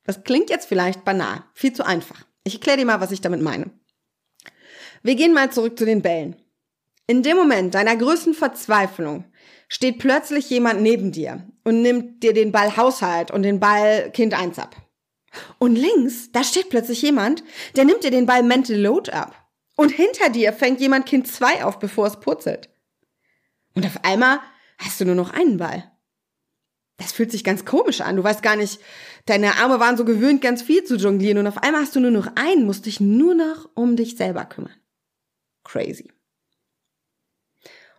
Das 0.04 0.23
klingt 0.23 0.50
jetzt 0.50 0.68
vielleicht 0.68 1.04
banal, 1.04 1.45
viel 1.52 1.73
zu 1.73 1.85
einfach. 1.85 2.25
Ich 2.45 2.54
erkläre 2.54 2.78
dir 2.78 2.87
mal, 2.87 3.00
was 3.00 3.11
ich 3.11 3.21
damit 3.21 3.42
meine. 3.42 3.71
Wir 5.02 5.16
gehen 5.16 5.35
mal 5.35 5.50
zurück 5.50 5.78
zu 5.78 5.85
den 5.85 6.02
Bällen. 6.02 6.37
In 7.09 7.23
dem 7.23 7.37
Moment 7.37 7.75
deiner 7.75 7.97
größten 7.97 8.35
Verzweiflung 8.35 9.25
steht 9.68 9.99
plötzlich 9.99 10.49
jemand 10.50 10.80
neben 10.80 11.12
dir 11.12 11.47
und 11.64 11.83
nimmt 11.83 12.23
dir 12.23 12.33
den 12.33 12.52
Ball 12.52 12.76
Haushalt 12.76 13.30
und 13.30 13.42
den 13.42 13.61
Ball 13.61 14.11
Kind 14.12 14.35
1 14.35 14.59
ab. 14.59 14.76
Und 15.59 15.76
links, 15.76 16.31
da 16.33 16.45
steht 16.45 16.71
plötzlich 16.71 17.02
jemand, 17.02 17.43
der 17.76 17.85
nimmt 17.85 18.05
dir 18.05 18.11
den 18.11 18.26
Ball 18.26 18.43
Mental 18.43 18.76
Load 18.76 19.11
ab. 19.11 19.47
Und 19.76 19.90
hinter 19.90 20.31
dir 20.31 20.52
fängt 20.52 20.81
jemand 20.81 21.07
Kind 21.07 21.28
2 21.28 21.64
auf, 21.64 21.78
bevor 21.78 22.07
es 22.07 22.21
purzelt. 22.21 22.71
Und 23.75 23.85
auf 23.85 24.05
einmal 24.05 24.40
hast 24.78 25.00
du 25.00 25.05
nur 25.05 25.14
noch 25.14 25.33
einen 25.33 25.59
Ball. 25.59 25.90
Das 26.97 27.12
fühlt 27.12 27.31
sich 27.31 27.45
ganz 27.45 27.66
komisch 27.66 28.00
an. 28.00 28.16
Du 28.16 28.25
weißt 28.25 28.43
gar 28.43 28.57
nicht, 28.57 28.81
deine 29.26 29.57
Arme 29.57 29.81
waren 29.81 29.99
so 29.99 30.05
gewöhnt, 30.05 30.40
ganz 30.40 30.62
viel 30.62 30.83
zu 30.85 30.97
jonglieren 30.97 31.38
und 31.38 31.47
auf 31.47 31.59
einmal 31.59 31.83
hast 31.83 31.95
du 31.95 32.00
nur 32.00 32.11
noch 32.11 32.28
einen, 32.37 32.64
musst 32.64 32.87
dich 32.87 33.00
nur 33.00 33.35
noch 33.35 33.69
um 33.75 33.97
dich 33.97 34.16
selber 34.16 34.47
kümmern. 34.47 34.75
Crazy. 35.62 36.11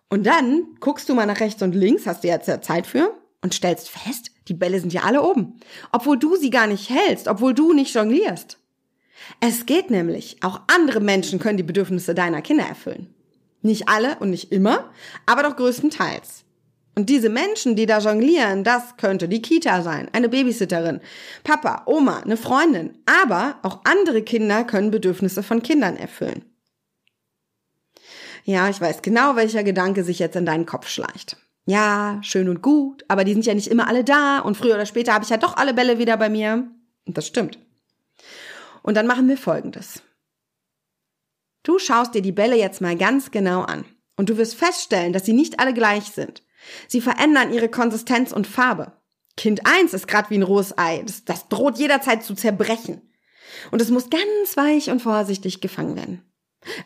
Und 0.09 0.25
dann 0.25 0.77
guckst 0.79 1.09
du 1.09 1.13
mal 1.13 1.25
nach 1.25 1.41
rechts 1.41 1.61
und 1.61 1.75
links, 1.75 2.07
hast 2.07 2.23
du 2.23 2.27
jetzt 2.27 2.47
ja 2.47 2.61
Zeit 2.61 2.87
für, 2.87 3.13
und 3.41 3.53
stellst 3.53 3.89
fest, 3.89 4.31
die 4.47 4.53
Bälle 4.53 4.79
sind 4.79 4.93
ja 4.93 5.03
alle 5.03 5.21
oben. 5.21 5.59
Obwohl 5.91 6.17
du 6.17 6.35
sie 6.35 6.49
gar 6.49 6.67
nicht 6.67 6.89
hältst, 6.89 7.27
obwohl 7.27 7.53
du 7.53 7.73
nicht 7.73 7.93
jonglierst. 7.93 8.57
Es 9.39 9.65
geht 9.65 9.89
nämlich, 9.89 10.37
auch 10.41 10.61
andere 10.67 10.99
Menschen 10.99 11.39
können 11.39 11.57
die 11.57 11.63
Bedürfnisse 11.63 12.15
deiner 12.15 12.41
Kinder 12.41 12.65
erfüllen. 12.65 13.13
Nicht 13.61 13.89
alle 13.89 14.17
und 14.19 14.29
nicht 14.29 14.51
immer, 14.51 14.91
aber 15.25 15.43
doch 15.43 15.55
größtenteils. 15.55 16.45
Und 16.95 17.09
diese 17.09 17.29
Menschen, 17.29 17.75
die 17.75 17.85
da 17.85 17.99
jonglieren, 17.99 18.63
das 18.63 18.97
könnte 18.97 19.27
die 19.27 19.41
Kita 19.41 19.83
sein, 19.83 20.09
eine 20.13 20.29
Babysitterin, 20.29 20.99
Papa, 21.43 21.83
Oma, 21.85 22.21
eine 22.21 22.37
Freundin. 22.37 22.97
Aber 23.05 23.59
auch 23.61 23.81
andere 23.83 24.23
Kinder 24.23 24.63
können 24.63 24.89
Bedürfnisse 24.89 25.43
von 25.43 25.61
Kindern 25.61 25.95
erfüllen. 25.95 26.43
Ja, 28.45 28.69
ich 28.69 28.81
weiß 28.81 29.01
genau, 29.01 29.35
welcher 29.35 29.63
Gedanke 29.63 30.03
sich 30.03 30.19
jetzt 30.19 30.35
in 30.35 30.45
deinen 30.45 30.65
Kopf 30.65 30.87
schleicht. 30.87 31.37
Ja, 31.67 32.19
schön 32.23 32.47
und 32.47 32.61
gut, 32.61 33.03
aber 33.09 33.25
die 33.25 33.33
sind 33.33 33.45
ja 33.45 33.53
nicht 33.53 33.67
immer 33.67 33.89
alle 33.89 34.05
da 34.05 34.39
und 34.39 34.55
früher 34.55 34.75
oder 34.75 34.85
später 34.85 35.13
habe 35.13 35.25
ich 35.25 35.29
ja 35.29 35.35
doch 35.35 35.57
alle 35.57 35.73
Bälle 35.73 35.99
wieder 35.99 36.15
bei 36.15 36.29
mir. 36.29 36.71
Und 37.05 37.17
das 37.17 37.27
stimmt. 37.27 37.59
Und 38.83 38.95
dann 38.95 39.05
machen 39.05 39.27
wir 39.27 39.37
Folgendes. 39.37 40.01
Du 41.63 41.77
schaust 41.77 42.15
dir 42.15 42.21
die 42.21 42.31
Bälle 42.31 42.55
jetzt 42.55 42.79
mal 42.79 42.95
ganz 42.95 43.31
genau 43.31 43.63
an 43.63 43.83
und 44.15 44.29
du 44.29 44.37
wirst 44.37 44.55
feststellen, 44.55 45.11
dass 45.11 45.25
sie 45.25 45.33
nicht 45.33 45.59
alle 45.59 45.73
gleich 45.73 46.05
sind. 46.05 46.41
Sie 46.87 47.01
verändern 47.01 47.51
ihre 47.51 47.67
Konsistenz 47.67 48.31
und 48.31 48.47
Farbe. 48.47 48.93
Kind 49.35 49.65
1 49.65 49.93
ist 49.93 50.07
gerade 50.07 50.29
wie 50.29 50.37
ein 50.37 50.43
rohes 50.43 50.77
Ei. 50.77 51.03
Das, 51.05 51.25
das 51.25 51.49
droht 51.49 51.77
jederzeit 51.77 52.23
zu 52.23 52.33
zerbrechen. 52.33 53.01
Und 53.71 53.81
es 53.81 53.89
muss 53.89 54.09
ganz 54.09 54.55
weich 54.55 54.89
und 54.89 55.01
vorsichtig 55.01 55.59
gefangen 55.59 55.97
werden. 55.97 56.23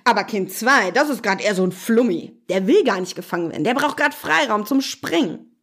Aber 0.04 0.24
Kind 0.24 0.51
2, 0.51 0.92
das 0.92 1.10
ist 1.10 1.24
gerade 1.24 1.44
eher 1.44 1.56
so 1.56 1.63
ein 1.63 1.72
Flummi. 1.72 2.42
Der 2.50 2.68
will 2.68 2.84
gar 2.84 3.00
nicht 3.00 3.16
gefangen 3.16 3.51
werden. 3.51 3.63
Der 3.63 3.74
braucht 3.74 3.98
gerade 3.98 4.16
Freiraum 4.16 4.66
zum 4.66 4.82
Springen. 4.82 5.56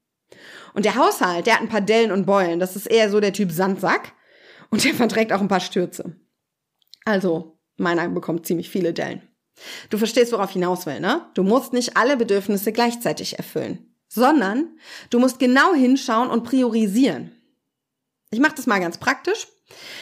Und 0.75 0.85
der 0.85 0.97
Haushalt, 0.97 1.47
der 1.47 1.55
hat 1.55 1.63
ein 1.63 1.69
paar 1.69 1.81
Dellen 1.81 2.13
und 2.13 2.27
Beulen. 2.27 2.59
Das 2.59 2.77
ist 2.77 2.87
eher 2.87 3.11
so 3.11 3.21
der 3.21 3.33
Typ 3.33 3.53
Sandsack. 3.53 4.13
Und 4.71 4.85
der 4.85 4.95
verträgt 4.95 5.33
auch 5.33 5.41
ein 5.41 5.49
paar 5.49 5.61
Stürze. 5.61 6.17
Also, 7.05 7.59
Meiner 7.79 8.09
bekommt 8.09 8.45
ziemlich 8.45 8.69
viele 8.69 8.93
Dellen. 8.93 9.23
Du 9.89 9.99
verstehst, 9.99 10.33
worauf 10.33 10.51
ich 10.51 10.55
hinaus 10.55 10.85
will, 10.87 11.01
ne? 11.01 11.27
Du 11.35 11.43
musst 11.43 11.73
nicht 11.73 11.97
alle 11.97 12.17
Bedürfnisse 12.17 12.73
gleichzeitig 12.73 13.39
erfüllen, 13.39 13.95
sondern 14.09 14.77
du 15.11 15.19
musst 15.19 15.39
genau 15.39 15.75
hinschauen 15.75 16.29
und 16.29 16.45
priorisieren. 16.45 17.33
Ich 18.31 18.41
mache 18.41 18.55
das 18.57 18.67
mal 18.67 18.81
ganz 18.81 18.99
praktisch. 18.99 19.49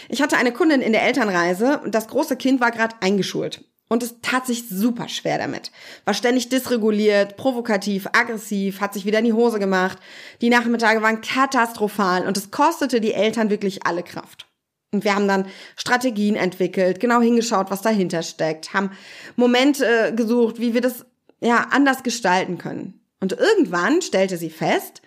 Ich 0.08 0.20
hatte 0.22 0.36
eine 0.36 0.52
Kundin 0.52 0.80
in 0.80 0.92
der 0.92 1.02
Elternreise 1.02 1.80
und 1.80 1.94
das 1.94 2.08
große 2.08 2.36
Kind 2.36 2.60
war 2.60 2.70
gerade 2.70 2.96
eingeschult. 3.00 3.64
Und 3.88 4.02
es 4.02 4.20
tat 4.20 4.46
sich 4.46 4.68
super 4.68 5.08
schwer 5.08 5.38
damit. 5.38 5.70
War 6.04 6.14
ständig 6.14 6.48
dysreguliert, 6.48 7.36
provokativ, 7.36 8.08
aggressiv, 8.12 8.80
hat 8.80 8.92
sich 8.92 9.04
wieder 9.04 9.20
in 9.20 9.26
die 9.26 9.32
Hose 9.32 9.60
gemacht. 9.60 9.98
Die 10.40 10.50
Nachmittage 10.50 11.02
waren 11.02 11.20
katastrophal 11.20 12.26
und 12.26 12.36
es 12.36 12.50
kostete 12.50 13.00
die 13.00 13.14
Eltern 13.14 13.48
wirklich 13.48 13.86
alle 13.86 14.02
Kraft. 14.02 14.46
Und 14.92 15.04
wir 15.04 15.14
haben 15.14 15.28
dann 15.28 15.46
Strategien 15.76 16.36
entwickelt, 16.36 17.00
genau 17.00 17.20
hingeschaut, 17.20 17.70
was 17.70 17.82
dahinter 17.82 18.22
steckt, 18.22 18.72
haben 18.72 18.90
Momente 19.36 19.84
äh, 19.84 20.12
gesucht, 20.12 20.58
wie 20.58 20.74
wir 20.74 20.80
das 20.80 21.04
ja 21.40 21.68
anders 21.70 22.02
gestalten 22.02 22.58
können. 22.58 23.00
Und 23.20 23.32
irgendwann 23.32 24.02
stellte 24.02 24.36
sie 24.36 24.50
fest, 24.50 25.02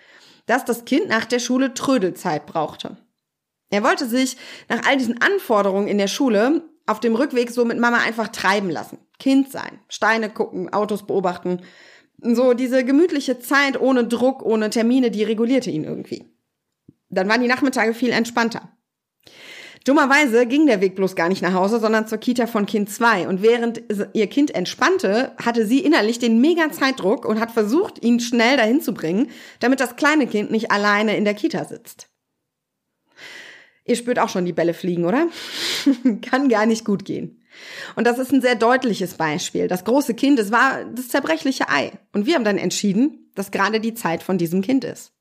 dass 0.46 0.64
das 0.64 0.84
Kind 0.84 1.08
nach 1.08 1.24
der 1.24 1.38
Schule 1.38 1.74
Trödelzeit 1.74 2.46
brauchte. 2.46 2.96
Er 3.70 3.84
wollte 3.84 4.06
sich 4.06 4.36
nach 4.68 4.86
all 4.86 4.96
diesen 4.96 5.20
Anforderungen 5.20 5.86
in 5.86 5.98
der 5.98 6.08
Schule 6.08 6.62
auf 6.90 7.00
dem 7.00 7.14
Rückweg 7.14 7.50
so 7.50 7.64
mit 7.64 7.78
Mama 7.78 7.98
einfach 7.98 8.28
treiben 8.28 8.70
lassen. 8.70 8.98
Kind 9.18 9.50
sein, 9.50 9.80
Steine 9.88 10.30
gucken, 10.30 10.72
Autos 10.72 11.06
beobachten. 11.06 11.60
So 12.22 12.52
diese 12.52 12.84
gemütliche 12.84 13.38
Zeit 13.38 13.80
ohne 13.80 14.04
Druck, 14.06 14.42
ohne 14.42 14.70
Termine, 14.70 15.10
die 15.10 15.24
regulierte 15.24 15.70
ihn 15.70 15.84
irgendwie. 15.84 16.24
Dann 17.08 17.28
waren 17.28 17.40
die 17.40 17.48
Nachmittage 17.48 17.94
viel 17.94 18.10
entspannter. 18.10 18.76
Dummerweise 19.84 20.46
ging 20.46 20.66
der 20.66 20.82
Weg 20.82 20.94
bloß 20.94 21.16
gar 21.16 21.30
nicht 21.30 21.40
nach 21.40 21.54
Hause, 21.54 21.80
sondern 21.80 22.06
zur 22.06 22.18
Kita 22.18 22.46
von 22.46 22.66
Kind 22.66 22.90
2. 22.90 23.28
Und 23.28 23.40
während 23.40 23.82
ihr 24.12 24.26
Kind 24.26 24.54
entspannte, 24.54 25.32
hatte 25.42 25.64
sie 25.64 25.78
innerlich 25.78 26.18
den 26.18 26.40
mega 26.40 26.70
Zeitdruck 26.70 27.24
und 27.24 27.40
hat 27.40 27.50
versucht, 27.50 28.04
ihn 28.04 28.20
schnell 28.20 28.58
dahin 28.58 28.82
zu 28.82 28.92
bringen, 28.92 29.30
damit 29.58 29.80
das 29.80 29.96
kleine 29.96 30.26
Kind 30.26 30.50
nicht 30.50 30.70
alleine 30.70 31.16
in 31.16 31.24
der 31.24 31.34
Kita 31.34 31.64
sitzt. 31.64 32.09
Ihr 33.84 33.96
spürt 33.96 34.18
auch 34.18 34.28
schon 34.28 34.44
die 34.44 34.52
Bälle 34.52 34.74
fliegen, 34.74 35.04
oder? 35.04 35.28
Kann 36.22 36.48
gar 36.48 36.66
nicht 36.66 36.84
gut 36.84 37.04
gehen. 37.04 37.42
Und 37.96 38.06
das 38.06 38.18
ist 38.18 38.32
ein 38.32 38.42
sehr 38.42 38.54
deutliches 38.54 39.14
Beispiel. 39.14 39.68
Das 39.68 39.84
große 39.84 40.14
Kind, 40.14 40.38
es 40.38 40.52
war 40.52 40.84
das 40.84 41.08
zerbrechliche 41.08 41.68
Ei. 41.68 41.92
Und 42.12 42.26
wir 42.26 42.34
haben 42.34 42.44
dann 42.44 42.58
entschieden, 42.58 43.30
dass 43.34 43.50
gerade 43.50 43.80
die 43.80 43.94
Zeit 43.94 44.22
von 44.22 44.38
diesem 44.38 44.62
Kind 44.62 44.84
ist. 44.84 45.12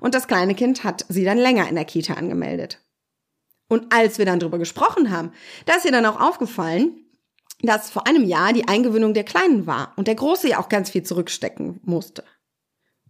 Und 0.00 0.14
das 0.14 0.28
kleine 0.28 0.54
Kind 0.54 0.84
hat 0.84 1.04
sie 1.08 1.24
dann 1.24 1.38
länger 1.38 1.68
in 1.68 1.74
der 1.74 1.84
Kita 1.84 2.14
angemeldet. 2.14 2.80
Und 3.68 3.92
als 3.92 4.18
wir 4.18 4.24
dann 4.24 4.40
drüber 4.40 4.58
gesprochen 4.58 5.10
haben, 5.10 5.32
da 5.66 5.74
ist 5.74 5.84
ihr 5.84 5.92
dann 5.92 6.06
auch 6.06 6.20
aufgefallen, 6.20 7.04
dass 7.60 7.90
vor 7.90 8.06
einem 8.06 8.24
Jahr 8.24 8.52
die 8.52 8.66
Eingewöhnung 8.66 9.14
der 9.14 9.24
Kleinen 9.24 9.66
war 9.66 9.92
und 9.96 10.08
der 10.08 10.14
Große 10.14 10.48
ja 10.48 10.60
auch 10.60 10.68
ganz 10.68 10.90
viel 10.90 11.02
zurückstecken 11.02 11.80
musste. 11.82 12.24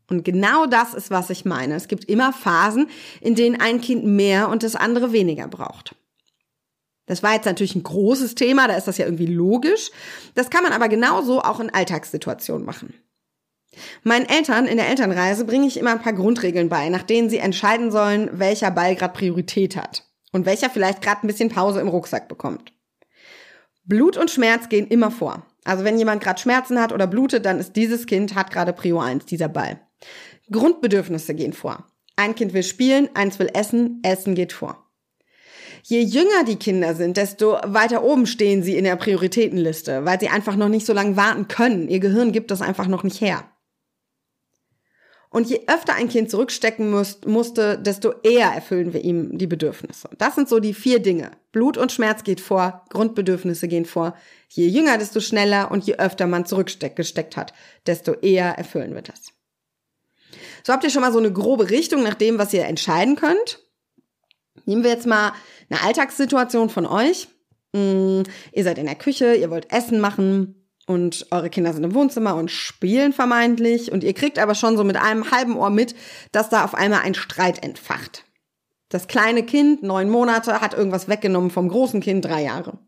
Und 0.08 0.24
genau 0.24 0.66
das 0.66 0.94
ist, 0.94 1.10
was 1.10 1.30
ich 1.30 1.44
meine. 1.44 1.74
Es 1.74 1.86
gibt 1.86 2.06
immer 2.06 2.32
Phasen, 2.32 2.88
in 3.20 3.34
denen 3.34 3.60
ein 3.60 3.80
Kind 3.80 4.04
mehr 4.04 4.48
und 4.48 4.62
das 4.62 4.74
andere 4.74 5.12
weniger 5.12 5.48
braucht. 5.48 5.94
Das 7.06 7.22
war 7.22 7.34
jetzt 7.34 7.46
natürlich 7.46 7.74
ein 7.74 7.82
großes 7.82 8.34
Thema, 8.34 8.68
da 8.68 8.74
ist 8.74 8.86
das 8.86 8.98
ja 8.98 9.06
irgendwie 9.06 9.26
logisch. 9.26 9.90
Das 10.34 10.50
kann 10.50 10.62
man 10.62 10.72
aber 10.72 10.88
genauso 10.88 11.40
auch 11.40 11.58
in 11.58 11.70
Alltagssituationen 11.70 12.66
machen. 12.66 12.94
Meinen 14.02 14.28
Eltern 14.28 14.66
in 14.66 14.76
der 14.76 14.88
Elternreise 14.88 15.44
bringe 15.44 15.66
ich 15.66 15.78
immer 15.78 15.90
ein 15.90 16.02
paar 16.02 16.12
Grundregeln 16.12 16.68
bei, 16.68 16.88
nach 16.88 17.02
denen 17.02 17.30
sie 17.30 17.38
entscheiden 17.38 17.90
sollen, 17.90 18.30
welcher 18.38 18.70
Ball 18.70 18.94
gerade 18.94 19.12
Priorität 19.12 19.76
hat 19.76 20.04
und 20.32 20.46
welcher 20.46 20.70
vielleicht 20.70 21.02
gerade 21.02 21.22
ein 21.22 21.28
bisschen 21.28 21.48
Pause 21.48 21.80
im 21.80 21.88
Rucksack 21.88 22.28
bekommt. 22.28 22.72
Blut 23.84 24.16
und 24.16 24.30
Schmerz 24.30 24.68
gehen 24.68 24.86
immer 24.86 25.10
vor. 25.10 25.46
Also 25.64 25.84
wenn 25.84 25.98
jemand 25.98 26.22
gerade 26.22 26.40
Schmerzen 26.40 26.80
hat 26.80 26.92
oder 26.92 27.06
blutet, 27.06 27.46
dann 27.46 27.58
ist 27.58 27.76
dieses 27.76 28.06
Kind 28.06 28.34
hat 28.34 28.50
gerade 28.50 28.72
Prio 28.72 29.00
1, 29.00 29.26
dieser 29.26 29.48
Ball. 29.48 29.80
Grundbedürfnisse 30.50 31.34
gehen 31.34 31.52
vor. 31.52 31.86
Ein 32.16 32.34
Kind 32.34 32.52
will 32.52 32.62
spielen, 32.62 33.08
eins 33.14 33.38
will 33.38 33.50
essen, 33.54 34.00
Essen 34.02 34.34
geht 34.34 34.52
vor. 34.52 34.84
Je 35.84 36.00
jünger 36.00 36.44
die 36.46 36.56
Kinder 36.56 36.94
sind, 36.94 37.16
desto 37.16 37.52
weiter 37.64 38.02
oben 38.02 38.26
stehen 38.26 38.62
sie 38.62 38.76
in 38.76 38.84
der 38.84 38.96
Prioritätenliste, 38.96 40.04
weil 40.04 40.18
sie 40.18 40.28
einfach 40.28 40.56
noch 40.56 40.68
nicht 40.68 40.84
so 40.84 40.92
lange 40.92 41.16
warten 41.16 41.48
können. 41.48 41.88
Ihr 41.88 42.00
Gehirn 42.00 42.32
gibt 42.32 42.50
das 42.50 42.60
einfach 42.60 42.88
noch 42.88 43.04
nicht 43.04 43.20
her. 43.20 43.44
Und 45.30 45.48
je 45.48 45.60
öfter 45.66 45.94
ein 45.94 46.08
Kind 46.08 46.30
zurückstecken 46.30 46.90
muss, 46.90 47.20
musste, 47.26 47.78
desto 47.78 48.14
eher 48.22 48.48
erfüllen 48.48 48.94
wir 48.94 49.04
ihm 49.04 49.36
die 49.36 49.46
Bedürfnisse. 49.46 50.08
Das 50.16 50.34
sind 50.34 50.48
so 50.48 50.58
die 50.58 50.72
vier 50.72 51.00
Dinge. 51.00 51.32
Blut 51.52 51.76
und 51.76 51.92
Schmerz 51.92 52.24
geht 52.24 52.40
vor, 52.40 52.84
Grundbedürfnisse 52.88 53.68
gehen 53.68 53.84
vor. 53.84 54.14
Je 54.48 54.66
jünger, 54.68 54.96
desto 54.96 55.20
schneller 55.20 55.70
und 55.70 55.84
je 55.84 55.96
öfter 55.96 56.26
man 56.26 56.46
zurückgesteckt 56.46 57.36
hat, 57.36 57.52
desto 57.86 58.14
eher 58.14 58.56
erfüllen 58.56 58.94
wir 58.94 59.02
das. 59.02 59.32
So 60.64 60.72
habt 60.72 60.84
ihr 60.84 60.90
schon 60.90 61.02
mal 61.02 61.12
so 61.12 61.18
eine 61.18 61.32
grobe 61.32 61.70
Richtung 61.70 62.02
nach 62.02 62.14
dem, 62.14 62.38
was 62.38 62.52
ihr 62.52 62.64
entscheiden 62.64 63.16
könnt. 63.16 63.60
Nehmen 64.64 64.84
wir 64.84 64.90
jetzt 64.90 65.06
mal 65.06 65.32
eine 65.70 65.82
Alltagssituation 65.82 66.70
von 66.70 66.86
euch. 66.86 67.28
Mm, 67.72 68.22
ihr 68.52 68.64
seid 68.64 68.78
in 68.78 68.86
der 68.86 68.94
Küche, 68.94 69.34
ihr 69.34 69.50
wollt 69.50 69.72
Essen 69.72 70.00
machen, 70.00 70.58
und 70.88 71.26
eure 71.30 71.50
Kinder 71.50 71.74
sind 71.74 71.84
im 71.84 71.94
Wohnzimmer 71.94 72.34
und 72.34 72.50
spielen 72.50 73.12
vermeintlich 73.12 73.92
und 73.92 74.02
ihr 74.02 74.14
kriegt 74.14 74.38
aber 74.38 74.54
schon 74.54 74.78
so 74.78 74.84
mit 74.84 74.96
einem 74.96 75.30
halben 75.30 75.54
Ohr 75.54 75.68
mit, 75.68 75.94
dass 76.32 76.48
da 76.48 76.64
auf 76.64 76.74
einmal 76.74 77.00
ein 77.00 77.14
Streit 77.14 77.62
entfacht. 77.62 78.24
Das 78.88 79.06
kleine 79.06 79.42
Kind, 79.42 79.82
neun 79.82 80.08
Monate, 80.08 80.62
hat 80.62 80.72
irgendwas 80.72 81.06
weggenommen 81.06 81.50
vom 81.50 81.68
großen 81.68 82.00
Kind, 82.00 82.24
drei 82.24 82.42
Jahre. 82.42 82.78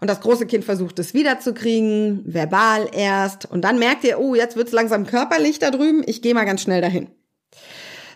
Und 0.00 0.08
das 0.08 0.20
große 0.20 0.46
Kind 0.46 0.64
versucht 0.64 0.98
es 0.98 1.14
wiederzukriegen, 1.14 2.22
verbal 2.24 2.88
erst. 2.92 3.50
Und 3.50 3.62
dann 3.62 3.78
merkt 3.78 4.04
ihr, 4.04 4.18
oh, 4.20 4.34
jetzt 4.34 4.56
wird's 4.56 4.72
langsam 4.72 5.06
körperlich 5.06 5.58
da 5.58 5.70
drüben, 5.70 6.02
ich 6.06 6.22
gehe 6.22 6.34
mal 6.34 6.44
ganz 6.44 6.62
schnell 6.62 6.80
dahin. 6.80 7.08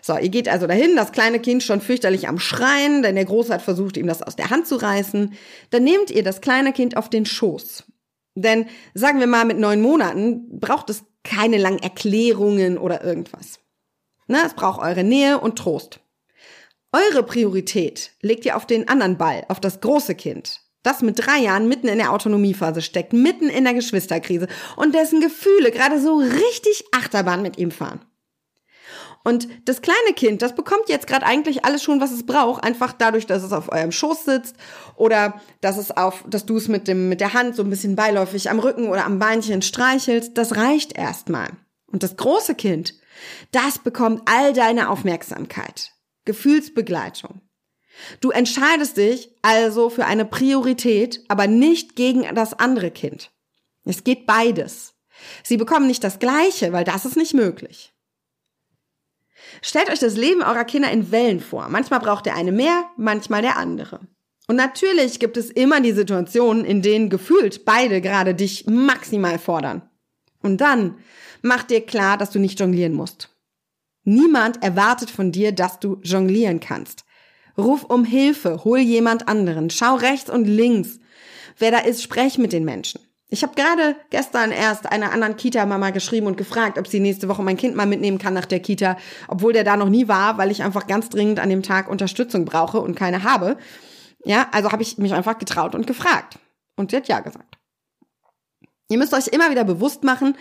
So, 0.01 0.17
ihr 0.17 0.29
geht 0.29 0.49
also 0.49 0.67
dahin, 0.67 0.95
das 0.97 1.13
kleine 1.13 1.39
Kind 1.39 1.63
schon 1.63 1.79
fürchterlich 1.79 2.27
am 2.27 2.37
Schreien, 2.37 3.03
denn 3.03 3.15
der 3.15 3.25
Große 3.25 3.53
hat 3.53 3.61
versucht, 3.61 3.95
ihm 3.95 4.07
das 4.07 4.21
aus 4.21 4.35
der 4.35 4.49
Hand 4.49 4.67
zu 4.67 4.75
reißen. 4.75 5.33
Dann 5.69 5.83
nehmt 5.83 6.11
ihr 6.11 6.23
das 6.23 6.41
kleine 6.41 6.73
Kind 6.73 6.97
auf 6.97 7.09
den 7.09 7.25
Schoß 7.25 7.85
denn 8.35 8.67
sagen 8.93 9.19
wir 9.19 9.27
mal, 9.27 9.45
mit 9.45 9.59
neun 9.59 9.81
Monaten 9.81 10.59
braucht 10.59 10.89
es 10.89 11.03
keine 11.23 11.57
langen 11.57 11.79
Erklärungen 11.79 12.77
oder 12.77 13.03
irgendwas. 13.03 13.59
Na, 14.27 14.45
es 14.45 14.53
braucht 14.53 14.81
eure 14.81 15.03
Nähe 15.03 15.39
und 15.39 15.57
Trost. 15.57 15.99
Eure 16.91 17.23
Priorität 17.23 18.11
legt 18.21 18.45
ihr 18.45 18.55
auf 18.55 18.67
den 18.67 18.87
anderen 18.87 19.17
Ball, 19.17 19.45
auf 19.47 19.59
das 19.59 19.81
große 19.81 20.15
Kind, 20.15 20.61
das 20.83 21.01
mit 21.01 21.25
drei 21.25 21.39
Jahren 21.39 21.67
mitten 21.67 21.87
in 21.87 21.97
der 21.97 22.11
Autonomiephase 22.11 22.81
steckt, 22.81 23.13
mitten 23.13 23.49
in 23.49 23.63
der 23.63 23.73
Geschwisterkrise 23.73 24.47
und 24.75 24.93
dessen 24.93 25.21
Gefühle 25.21 25.71
gerade 25.71 25.99
so 25.99 26.17
richtig 26.17 26.85
Achterbahn 26.91 27.41
mit 27.41 27.57
ihm 27.57 27.71
fahren. 27.71 28.01
Und 29.25 29.47
das 29.65 29.81
kleine 29.81 30.13
Kind, 30.15 30.41
das 30.41 30.53
bekommt 30.53 30.89
jetzt 30.89 31.07
gerade 31.07 31.25
eigentlich 31.25 31.63
alles 31.63 31.81
schon, 31.81 32.01
was 32.01 32.11
es 32.11 32.25
braucht, 32.25 32.63
einfach 32.63 32.91
dadurch, 32.91 33.25
dass 33.25 33.41
es 33.41 33.53
auf 33.53 33.71
eurem 33.71 33.93
Schoß 33.93 34.25
sitzt 34.25 34.57
oder 34.97 35.41
dass 35.61 35.77
es 35.77 35.91
auf, 35.95 36.25
dass 36.27 36.45
du 36.45 36.57
es 36.57 36.67
mit 36.67 36.89
dem 36.89 37.07
mit 37.07 37.21
der 37.21 37.33
Hand 37.33 37.55
so 37.55 37.63
ein 37.63 37.69
bisschen 37.69 37.95
beiläufig 37.95 38.49
am 38.49 38.59
Rücken 38.59 38.89
oder 38.89 39.05
am 39.05 39.19
Beinchen 39.19 39.61
streichelst. 39.61 40.37
Das 40.37 40.57
reicht 40.57 40.97
erstmal. 40.97 41.51
Und 41.87 42.03
das 42.03 42.17
große 42.17 42.55
Kind, 42.55 42.95
das 43.51 43.79
bekommt 43.79 44.23
all 44.25 44.51
deine 44.51 44.89
Aufmerksamkeit, 44.89 45.91
Gefühlsbegleitung. 46.25 47.41
Du 48.19 48.31
entscheidest 48.31 48.97
dich 48.97 49.29
also 49.41 49.89
für 49.89 50.05
eine 50.05 50.25
Priorität, 50.25 51.23
aber 51.27 51.47
nicht 51.47 51.95
gegen 51.95 52.23
das 52.35 52.53
andere 52.53 52.91
Kind. 52.91 53.31
Es 53.85 54.03
geht 54.03 54.25
beides. 54.25 54.93
Sie 55.43 55.57
bekommen 55.57 55.87
nicht 55.87 56.03
das 56.03 56.19
Gleiche, 56.19 56.73
weil 56.73 56.83
das 56.83 57.05
ist 57.05 57.17
nicht 57.17 57.33
möglich. 57.33 57.93
Stellt 59.61 59.89
euch 59.89 59.99
das 59.99 60.15
Leben 60.15 60.41
eurer 60.41 60.65
Kinder 60.65 60.91
in 60.91 61.11
Wellen 61.11 61.39
vor. 61.39 61.69
Manchmal 61.69 61.99
braucht 61.99 62.25
der 62.25 62.35
eine 62.35 62.51
mehr, 62.51 62.85
manchmal 62.97 63.41
der 63.41 63.57
andere. 63.57 63.99
Und 64.47 64.55
natürlich 64.55 65.19
gibt 65.19 65.37
es 65.37 65.49
immer 65.49 65.79
die 65.79 65.93
Situationen, 65.93 66.65
in 66.65 66.81
denen 66.81 67.09
gefühlt 67.09 67.65
beide 67.65 68.01
gerade 68.01 68.35
dich 68.35 68.65
maximal 68.67 69.39
fordern. 69.39 69.89
Und 70.41 70.59
dann 70.59 70.97
mach 71.41 71.63
dir 71.63 71.85
klar, 71.85 72.17
dass 72.17 72.31
du 72.31 72.39
nicht 72.39 72.59
jonglieren 72.59 72.93
musst. 72.93 73.29
Niemand 74.03 74.61
erwartet 74.61 75.09
von 75.09 75.31
dir, 75.31 75.53
dass 75.53 75.79
du 75.79 75.99
jonglieren 76.03 76.59
kannst. 76.59 77.05
Ruf 77.57 77.83
um 77.83 78.03
Hilfe, 78.03 78.63
hol 78.63 78.79
jemand 78.79 79.27
anderen, 79.27 79.69
schau 79.69 79.95
rechts 79.95 80.29
und 80.29 80.45
links. 80.45 80.99
Wer 81.57 81.71
da 81.71 81.79
ist, 81.79 82.01
sprech 82.01 82.37
mit 82.37 82.51
den 82.51 82.65
Menschen. 82.65 83.01
Ich 83.29 83.41
habe 83.41 83.55
gerade 83.55 83.95
gestern 84.11 84.51
erst 84.51 84.91
einer 84.91 85.11
anderen 85.11 85.35
Kita-Mama 85.35 85.89
geschrieben 85.89 86.27
und 86.27 86.37
gefragt, 86.37 86.77
ob 86.77 86.87
sie 86.87 86.99
nächste 86.99 87.27
Woche 87.27 87.41
mein 87.41 87.57
Kind 87.57 87.75
mal 87.75 87.87
mitnehmen 87.87 88.19
kann 88.19 88.35
nach 88.35 88.45
der 88.45 88.59
Kita, 88.59 88.95
obwohl 89.27 89.53
der 89.53 89.63
da 89.63 89.75
noch 89.75 89.89
nie 89.89 90.07
war, 90.07 90.37
weil 90.37 90.51
ich 90.51 90.61
einfach 90.61 90.85
ganz 90.85 91.09
dringend 91.09 91.39
an 91.39 91.49
dem 91.49 91.63
Tag 91.63 91.89
Unterstützung 91.89 92.45
brauche 92.45 92.79
und 92.79 92.95
keine 92.95 93.23
habe. 93.23 93.57
Ja, 94.23 94.47
also 94.51 94.71
habe 94.71 94.83
ich 94.83 94.99
mich 94.99 95.13
einfach 95.13 95.39
getraut 95.39 95.73
und 95.73 95.87
gefragt. 95.87 96.37
Und 96.75 96.91
sie 96.91 96.97
hat 96.97 97.07
ja 97.07 97.21
gesagt. 97.21 97.57
Ihr 98.89 98.99
müsst 98.99 99.15
euch 99.15 99.27
immer 99.29 99.49
wieder 99.49 99.63
bewusst 99.63 100.03
machen, 100.03 100.37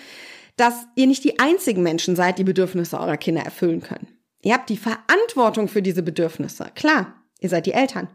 dass 0.57 0.87
ihr 0.95 1.07
nicht 1.07 1.25
die 1.25 1.38
einzigen 1.38 1.83
Menschen 1.83 2.14
seid, 2.14 2.38
die 2.38 2.45
Bedürfnisse 2.45 3.00
eurer 3.00 3.16
Kinder 3.16 3.42
erfüllen 3.42 3.81
können. 3.81 4.12
Ihr 4.43 4.55
habt 4.55 4.69
die 4.69 4.77
Verantwortung 4.77 5.69
für 5.69 5.83
diese 5.83 6.03
Bedürfnisse. 6.03 6.71
Klar, 6.75 7.15
ihr 7.41 7.49
seid 7.49 7.67
die 7.67 7.73
Eltern. 7.73 8.09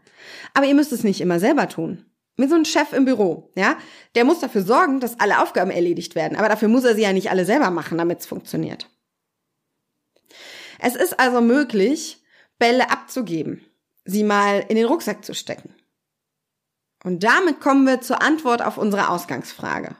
Aber 0.53 0.65
ihr 0.65 0.75
müsst 0.75 0.91
es 0.91 1.03
nicht 1.03 1.21
immer 1.21 1.39
selber 1.39 1.67
tun 1.67 2.05
mit 2.37 2.49
so 2.49 2.55
einem 2.55 2.65
Chef 2.65 2.93
im 2.93 3.05
Büro, 3.05 3.51
ja, 3.55 3.77
der 4.15 4.23
muss 4.23 4.39
dafür 4.39 4.61
sorgen, 4.61 4.99
dass 4.99 5.19
alle 5.19 5.41
Aufgaben 5.41 5.71
erledigt 5.71 6.15
werden. 6.15 6.37
Aber 6.37 6.47
dafür 6.47 6.67
muss 6.67 6.85
er 6.85 6.95
sie 6.95 7.01
ja 7.01 7.11
nicht 7.11 7.29
alle 7.31 7.45
selber 7.45 7.71
machen, 7.71 7.97
damit 7.97 8.19
es 8.19 8.25
funktioniert. 8.27 8.89
Es 10.79 10.95
ist 10.95 11.19
also 11.19 11.41
möglich, 11.41 12.23
Bälle 12.59 12.91
abzugeben, 12.91 13.65
sie 14.05 14.23
mal 14.23 14.63
in 14.67 14.75
den 14.75 14.85
Rucksack 14.85 15.25
zu 15.25 15.33
stecken. 15.33 15.73
Und 17.03 17.23
damit 17.23 17.59
kommen 17.59 17.85
wir 17.85 18.01
zur 18.01 18.21
Antwort 18.21 18.61
auf 18.61 18.77
unsere 18.77 19.09
Ausgangsfrage. 19.09 19.95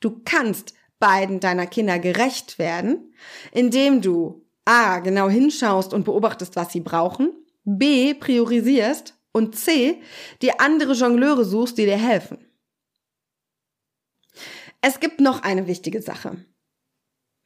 Du 0.00 0.22
kannst 0.24 0.74
beiden 0.98 1.40
deiner 1.40 1.66
Kinder 1.66 1.98
gerecht 1.98 2.58
werden, 2.58 3.12
indem 3.52 4.00
du 4.00 4.46
A, 4.68 4.98
genau 4.98 5.30
hinschaust 5.30 5.94
und 5.94 6.04
beobachtest, 6.04 6.54
was 6.54 6.70
sie 6.72 6.80
brauchen, 6.80 7.32
B, 7.64 8.12
priorisierst 8.12 9.14
und 9.32 9.56
C, 9.56 10.02
dir 10.42 10.60
andere 10.60 10.92
Jongleure 10.92 11.44
suchst, 11.44 11.78
die 11.78 11.86
dir 11.86 11.96
helfen. 11.96 12.38
Es 14.82 15.00
gibt 15.00 15.20
noch 15.20 15.42
eine 15.42 15.66
wichtige 15.66 16.02
Sache. 16.02 16.44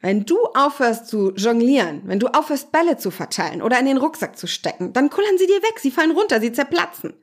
Wenn 0.00 0.24
du 0.24 0.36
aufhörst 0.54 1.06
zu 1.06 1.32
jonglieren, 1.34 2.02
wenn 2.06 2.18
du 2.18 2.26
aufhörst 2.26 2.72
Bälle 2.72 2.96
zu 2.96 3.12
verteilen 3.12 3.62
oder 3.62 3.78
in 3.78 3.86
den 3.86 3.98
Rucksack 3.98 4.36
zu 4.36 4.48
stecken, 4.48 4.92
dann 4.92 5.08
kullern 5.08 5.38
sie 5.38 5.46
dir 5.46 5.62
weg, 5.62 5.78
sie 5.78 5.92
fallen 5.92 6.10
runter, 6.10 6.40
sie 6.40 6.52
zerplatzen. 6.52 7.14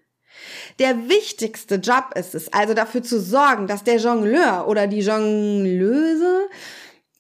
Der 0.80 1.10
wichtigste 1.10 1.76
Job 1.76 2.14
ist 2.16 2.36
es 2.36 2.54
also 2.54 2.74
dafür 2.74 3.04
zu 3.04 3.20
sorgen, 3.20 3.68
dass 3.68 3.84
der 3.84 3.98
Jongleur 3.98 4.66
oder 4.70 4.88
die 4.88 5.02
Jongleuse, 5.02 6.48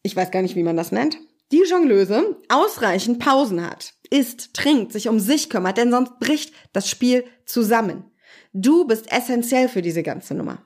ich 0.01 0.15
weiß 0.15 0.31
gar 0.31 0.41
nicht, 0.41 0.55
wie 0.55 0.63
man 0.63 0.77
das 0.77 0.93
nennt, 0.93 1.17
die 1.51 1.63
Jongleuse 1.63 2.37
ausreichend 2.47 3.19
Pausen 3.19 3.65
hat, 3.65 3.93
isst, 4.09 4.53
trinkt, 4.53 4.91
sich 4.91 5.07
um 5.07 5.19
sich 5.19 5.49
kümmert, 5.49 5.77
denn 5.77 5.91
sonst 5.91 6.19
bricht 6.19 6.53
das 6.73 6.89
Spiel 6.89 7.25
zusammen. 7.45 8.11
Du 8.53 8.85
bist 8.85 9.11
essentiell 9.11 9.69
für 9.69 9.81
diese 9.81 10.03
ganze 10.03 10.33
Nummer. 10.33 10.63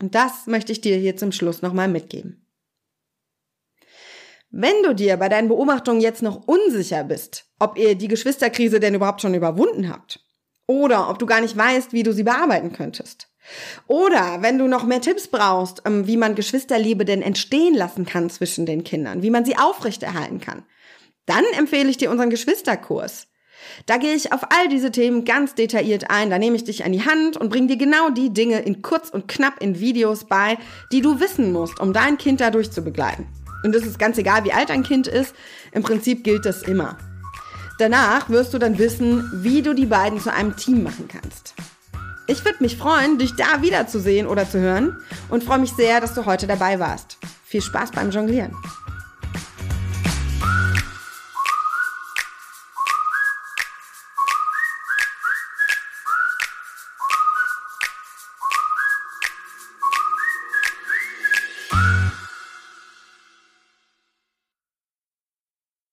Und 0.00 0.14
das 0.14 0.46
möchte 0.46 0.72
ich 0.72 0.80
dir 0.80 0.96
hier 0.96 1.16
zum 1.16 1.32
Schluss 1.32 1.62
nochmal 1.62 1.88
mitgeben. 1.88 2.46
Wenn 4.50 4.82
du 4.82 4.94
dir 4.94 5.16
bei 5.16 5.28
deinen 5.28 5.48
Beobachtungen 5.48 6.00
jetzt 6.00 6.22
noch 6.22 6.46
unsicher 6.46 7.04
bist, 7.04 7.50
ob 7.58 7.76
ihr 7.78 7.94
die 7.94 8.08
Geschwisterkrise 8.08 8.80
denn 8.80 8.94
überhaupt 8.94 9.20
schon 9.20 9.34
überwunden 9.34 9.88
habt, 9.88 10.20
oder 10.66 11.08
ob 11.10 11.18
du 11.18 11.26
gar 11.26 11.40
nicht 11.40 11.56
weißt, 11.56 11.92
wie 11.92 12.02
du 12.02 12.12
sie 12.12 12.24
bearbeiten 12.24 12.72
könntest, 12.72 13.28
oder 13.86 14.38
wenn 14.42 14.58
du 14.58 14.66
noch 14.66 14.84
mehr 14.84 15.00
Tipps 15.00 15.28
brauchst, 15.28 15.82
ähm, 15.84 16.06
wie 16.06 16.16
man 16.16 16.34
Geschwisterliebe 16.34 17.04
denn 17.04 17.22
entstehen 17.22 17.74
lassen 17.74 18.06
kann 18.06 18.30
zwischen 18.30 18.66
den 18.66 18.84
Kindern, 18.84 19.22
wie 19.22 19.30
man 19.30 19.44
sie 19.44 19.56
aufrechterhalten 19.56 20.40
kann, 20.40 20.64
dann 21.26 21.44
empfehle 21.56 21.88
ich 21.88 21.96
dir 21.96 22.10
unseren 22.10 22.30
Geschwisterkurs. 22.30 23.28
Da 23.86 23.96
gehe 23.96 24.14
ich 24.14 24.32
auf 24.32 24.42
all 24.50 24.68
diese 24.68 24.90
Themen 24.90 25.24
ganz 25.24 25.54
detailliert 25.54 26.10
ein. 26.10 26.30
Da 26.30 26.38
nehme 26.38 26.56
ich 26.56 26.64
dich 26.64 26.84
an 26.84 26.92
die 26.92 27.04
Hand 27.04 27.36
und 27.36 27.48
bringe 27.48 27.68
dir 27.68 27.76
genau 27.76 28.10
die 28.10 28.32
Dinge 28.32 28.60
in 28.60 28.82
kurz 28.82 29.10
und 29.10 29.28
knapp 29.28 29.60
in 29.60 29.80
Videos 29.80 30.24
bei, 30.24 30.58
die 30.92 31.00
du 31.00 31.20
wissen 31.20 31.52
musst, 31.52 31.80
um 31.80 31.92
dein 31.92 32.18
Kind 32.18 32.40
dadurch 32.40 32.70
zu 32.70 32.82
begleiten. 32.82 33.26
Und 33.64 33.74
es 33.74 33.84
ist 33.84 33.98
ganz 33.98 34.18
egal, 34.18 34.44
wie 34.44 34.52
alt 34.52 34.70
ein 34.70 34.82
Kind 34.82 35.06
ist. 35.06 35.34
Im 35.72 35.82
Prinzip 35.82 36.22
gilt 36.22 36.44
das 36.44 36.62
immer. 36.62 36.98
Danach 37.78 38.30
wirst 38.30 38.54
du 38.54 38.58
dann 38.58 38.78
wissen, 38.78 39.28
wie 39.42 39.62
du 39.62 39.74
die 39.74 39.86
beiden 39.86 40.20
zu 40.20 40.32
einem 40.32 40.56
Team 40.56 40.82
machen 40.82 41.08
kannst. 41.08 41.54
Ich 42.28 42.44
würde 42.44 42.62
mich 42.62 42.76
freuen, 42.76 43.18
dich 43.18 43.36
da 43.36 43.62
wiederzusehen 43.62 44.26
oder 44.26 44.48
zu 44.48 44.58
hören 44.58 44.96
und 45.28 45.44
freue 45.44 45.60
mich 45.60 45.72
sehr, 45.72 46.00
dass 46.00 46.14
du 46.14 46.26
heute 46.26 46.46
dabei 46.46 46.80
warst. 46.80 47.18
Viel 47.44 47.62
Spaß 47.62 47.92
beim 47.92 48.10
Jonglieren. 48.10 48.52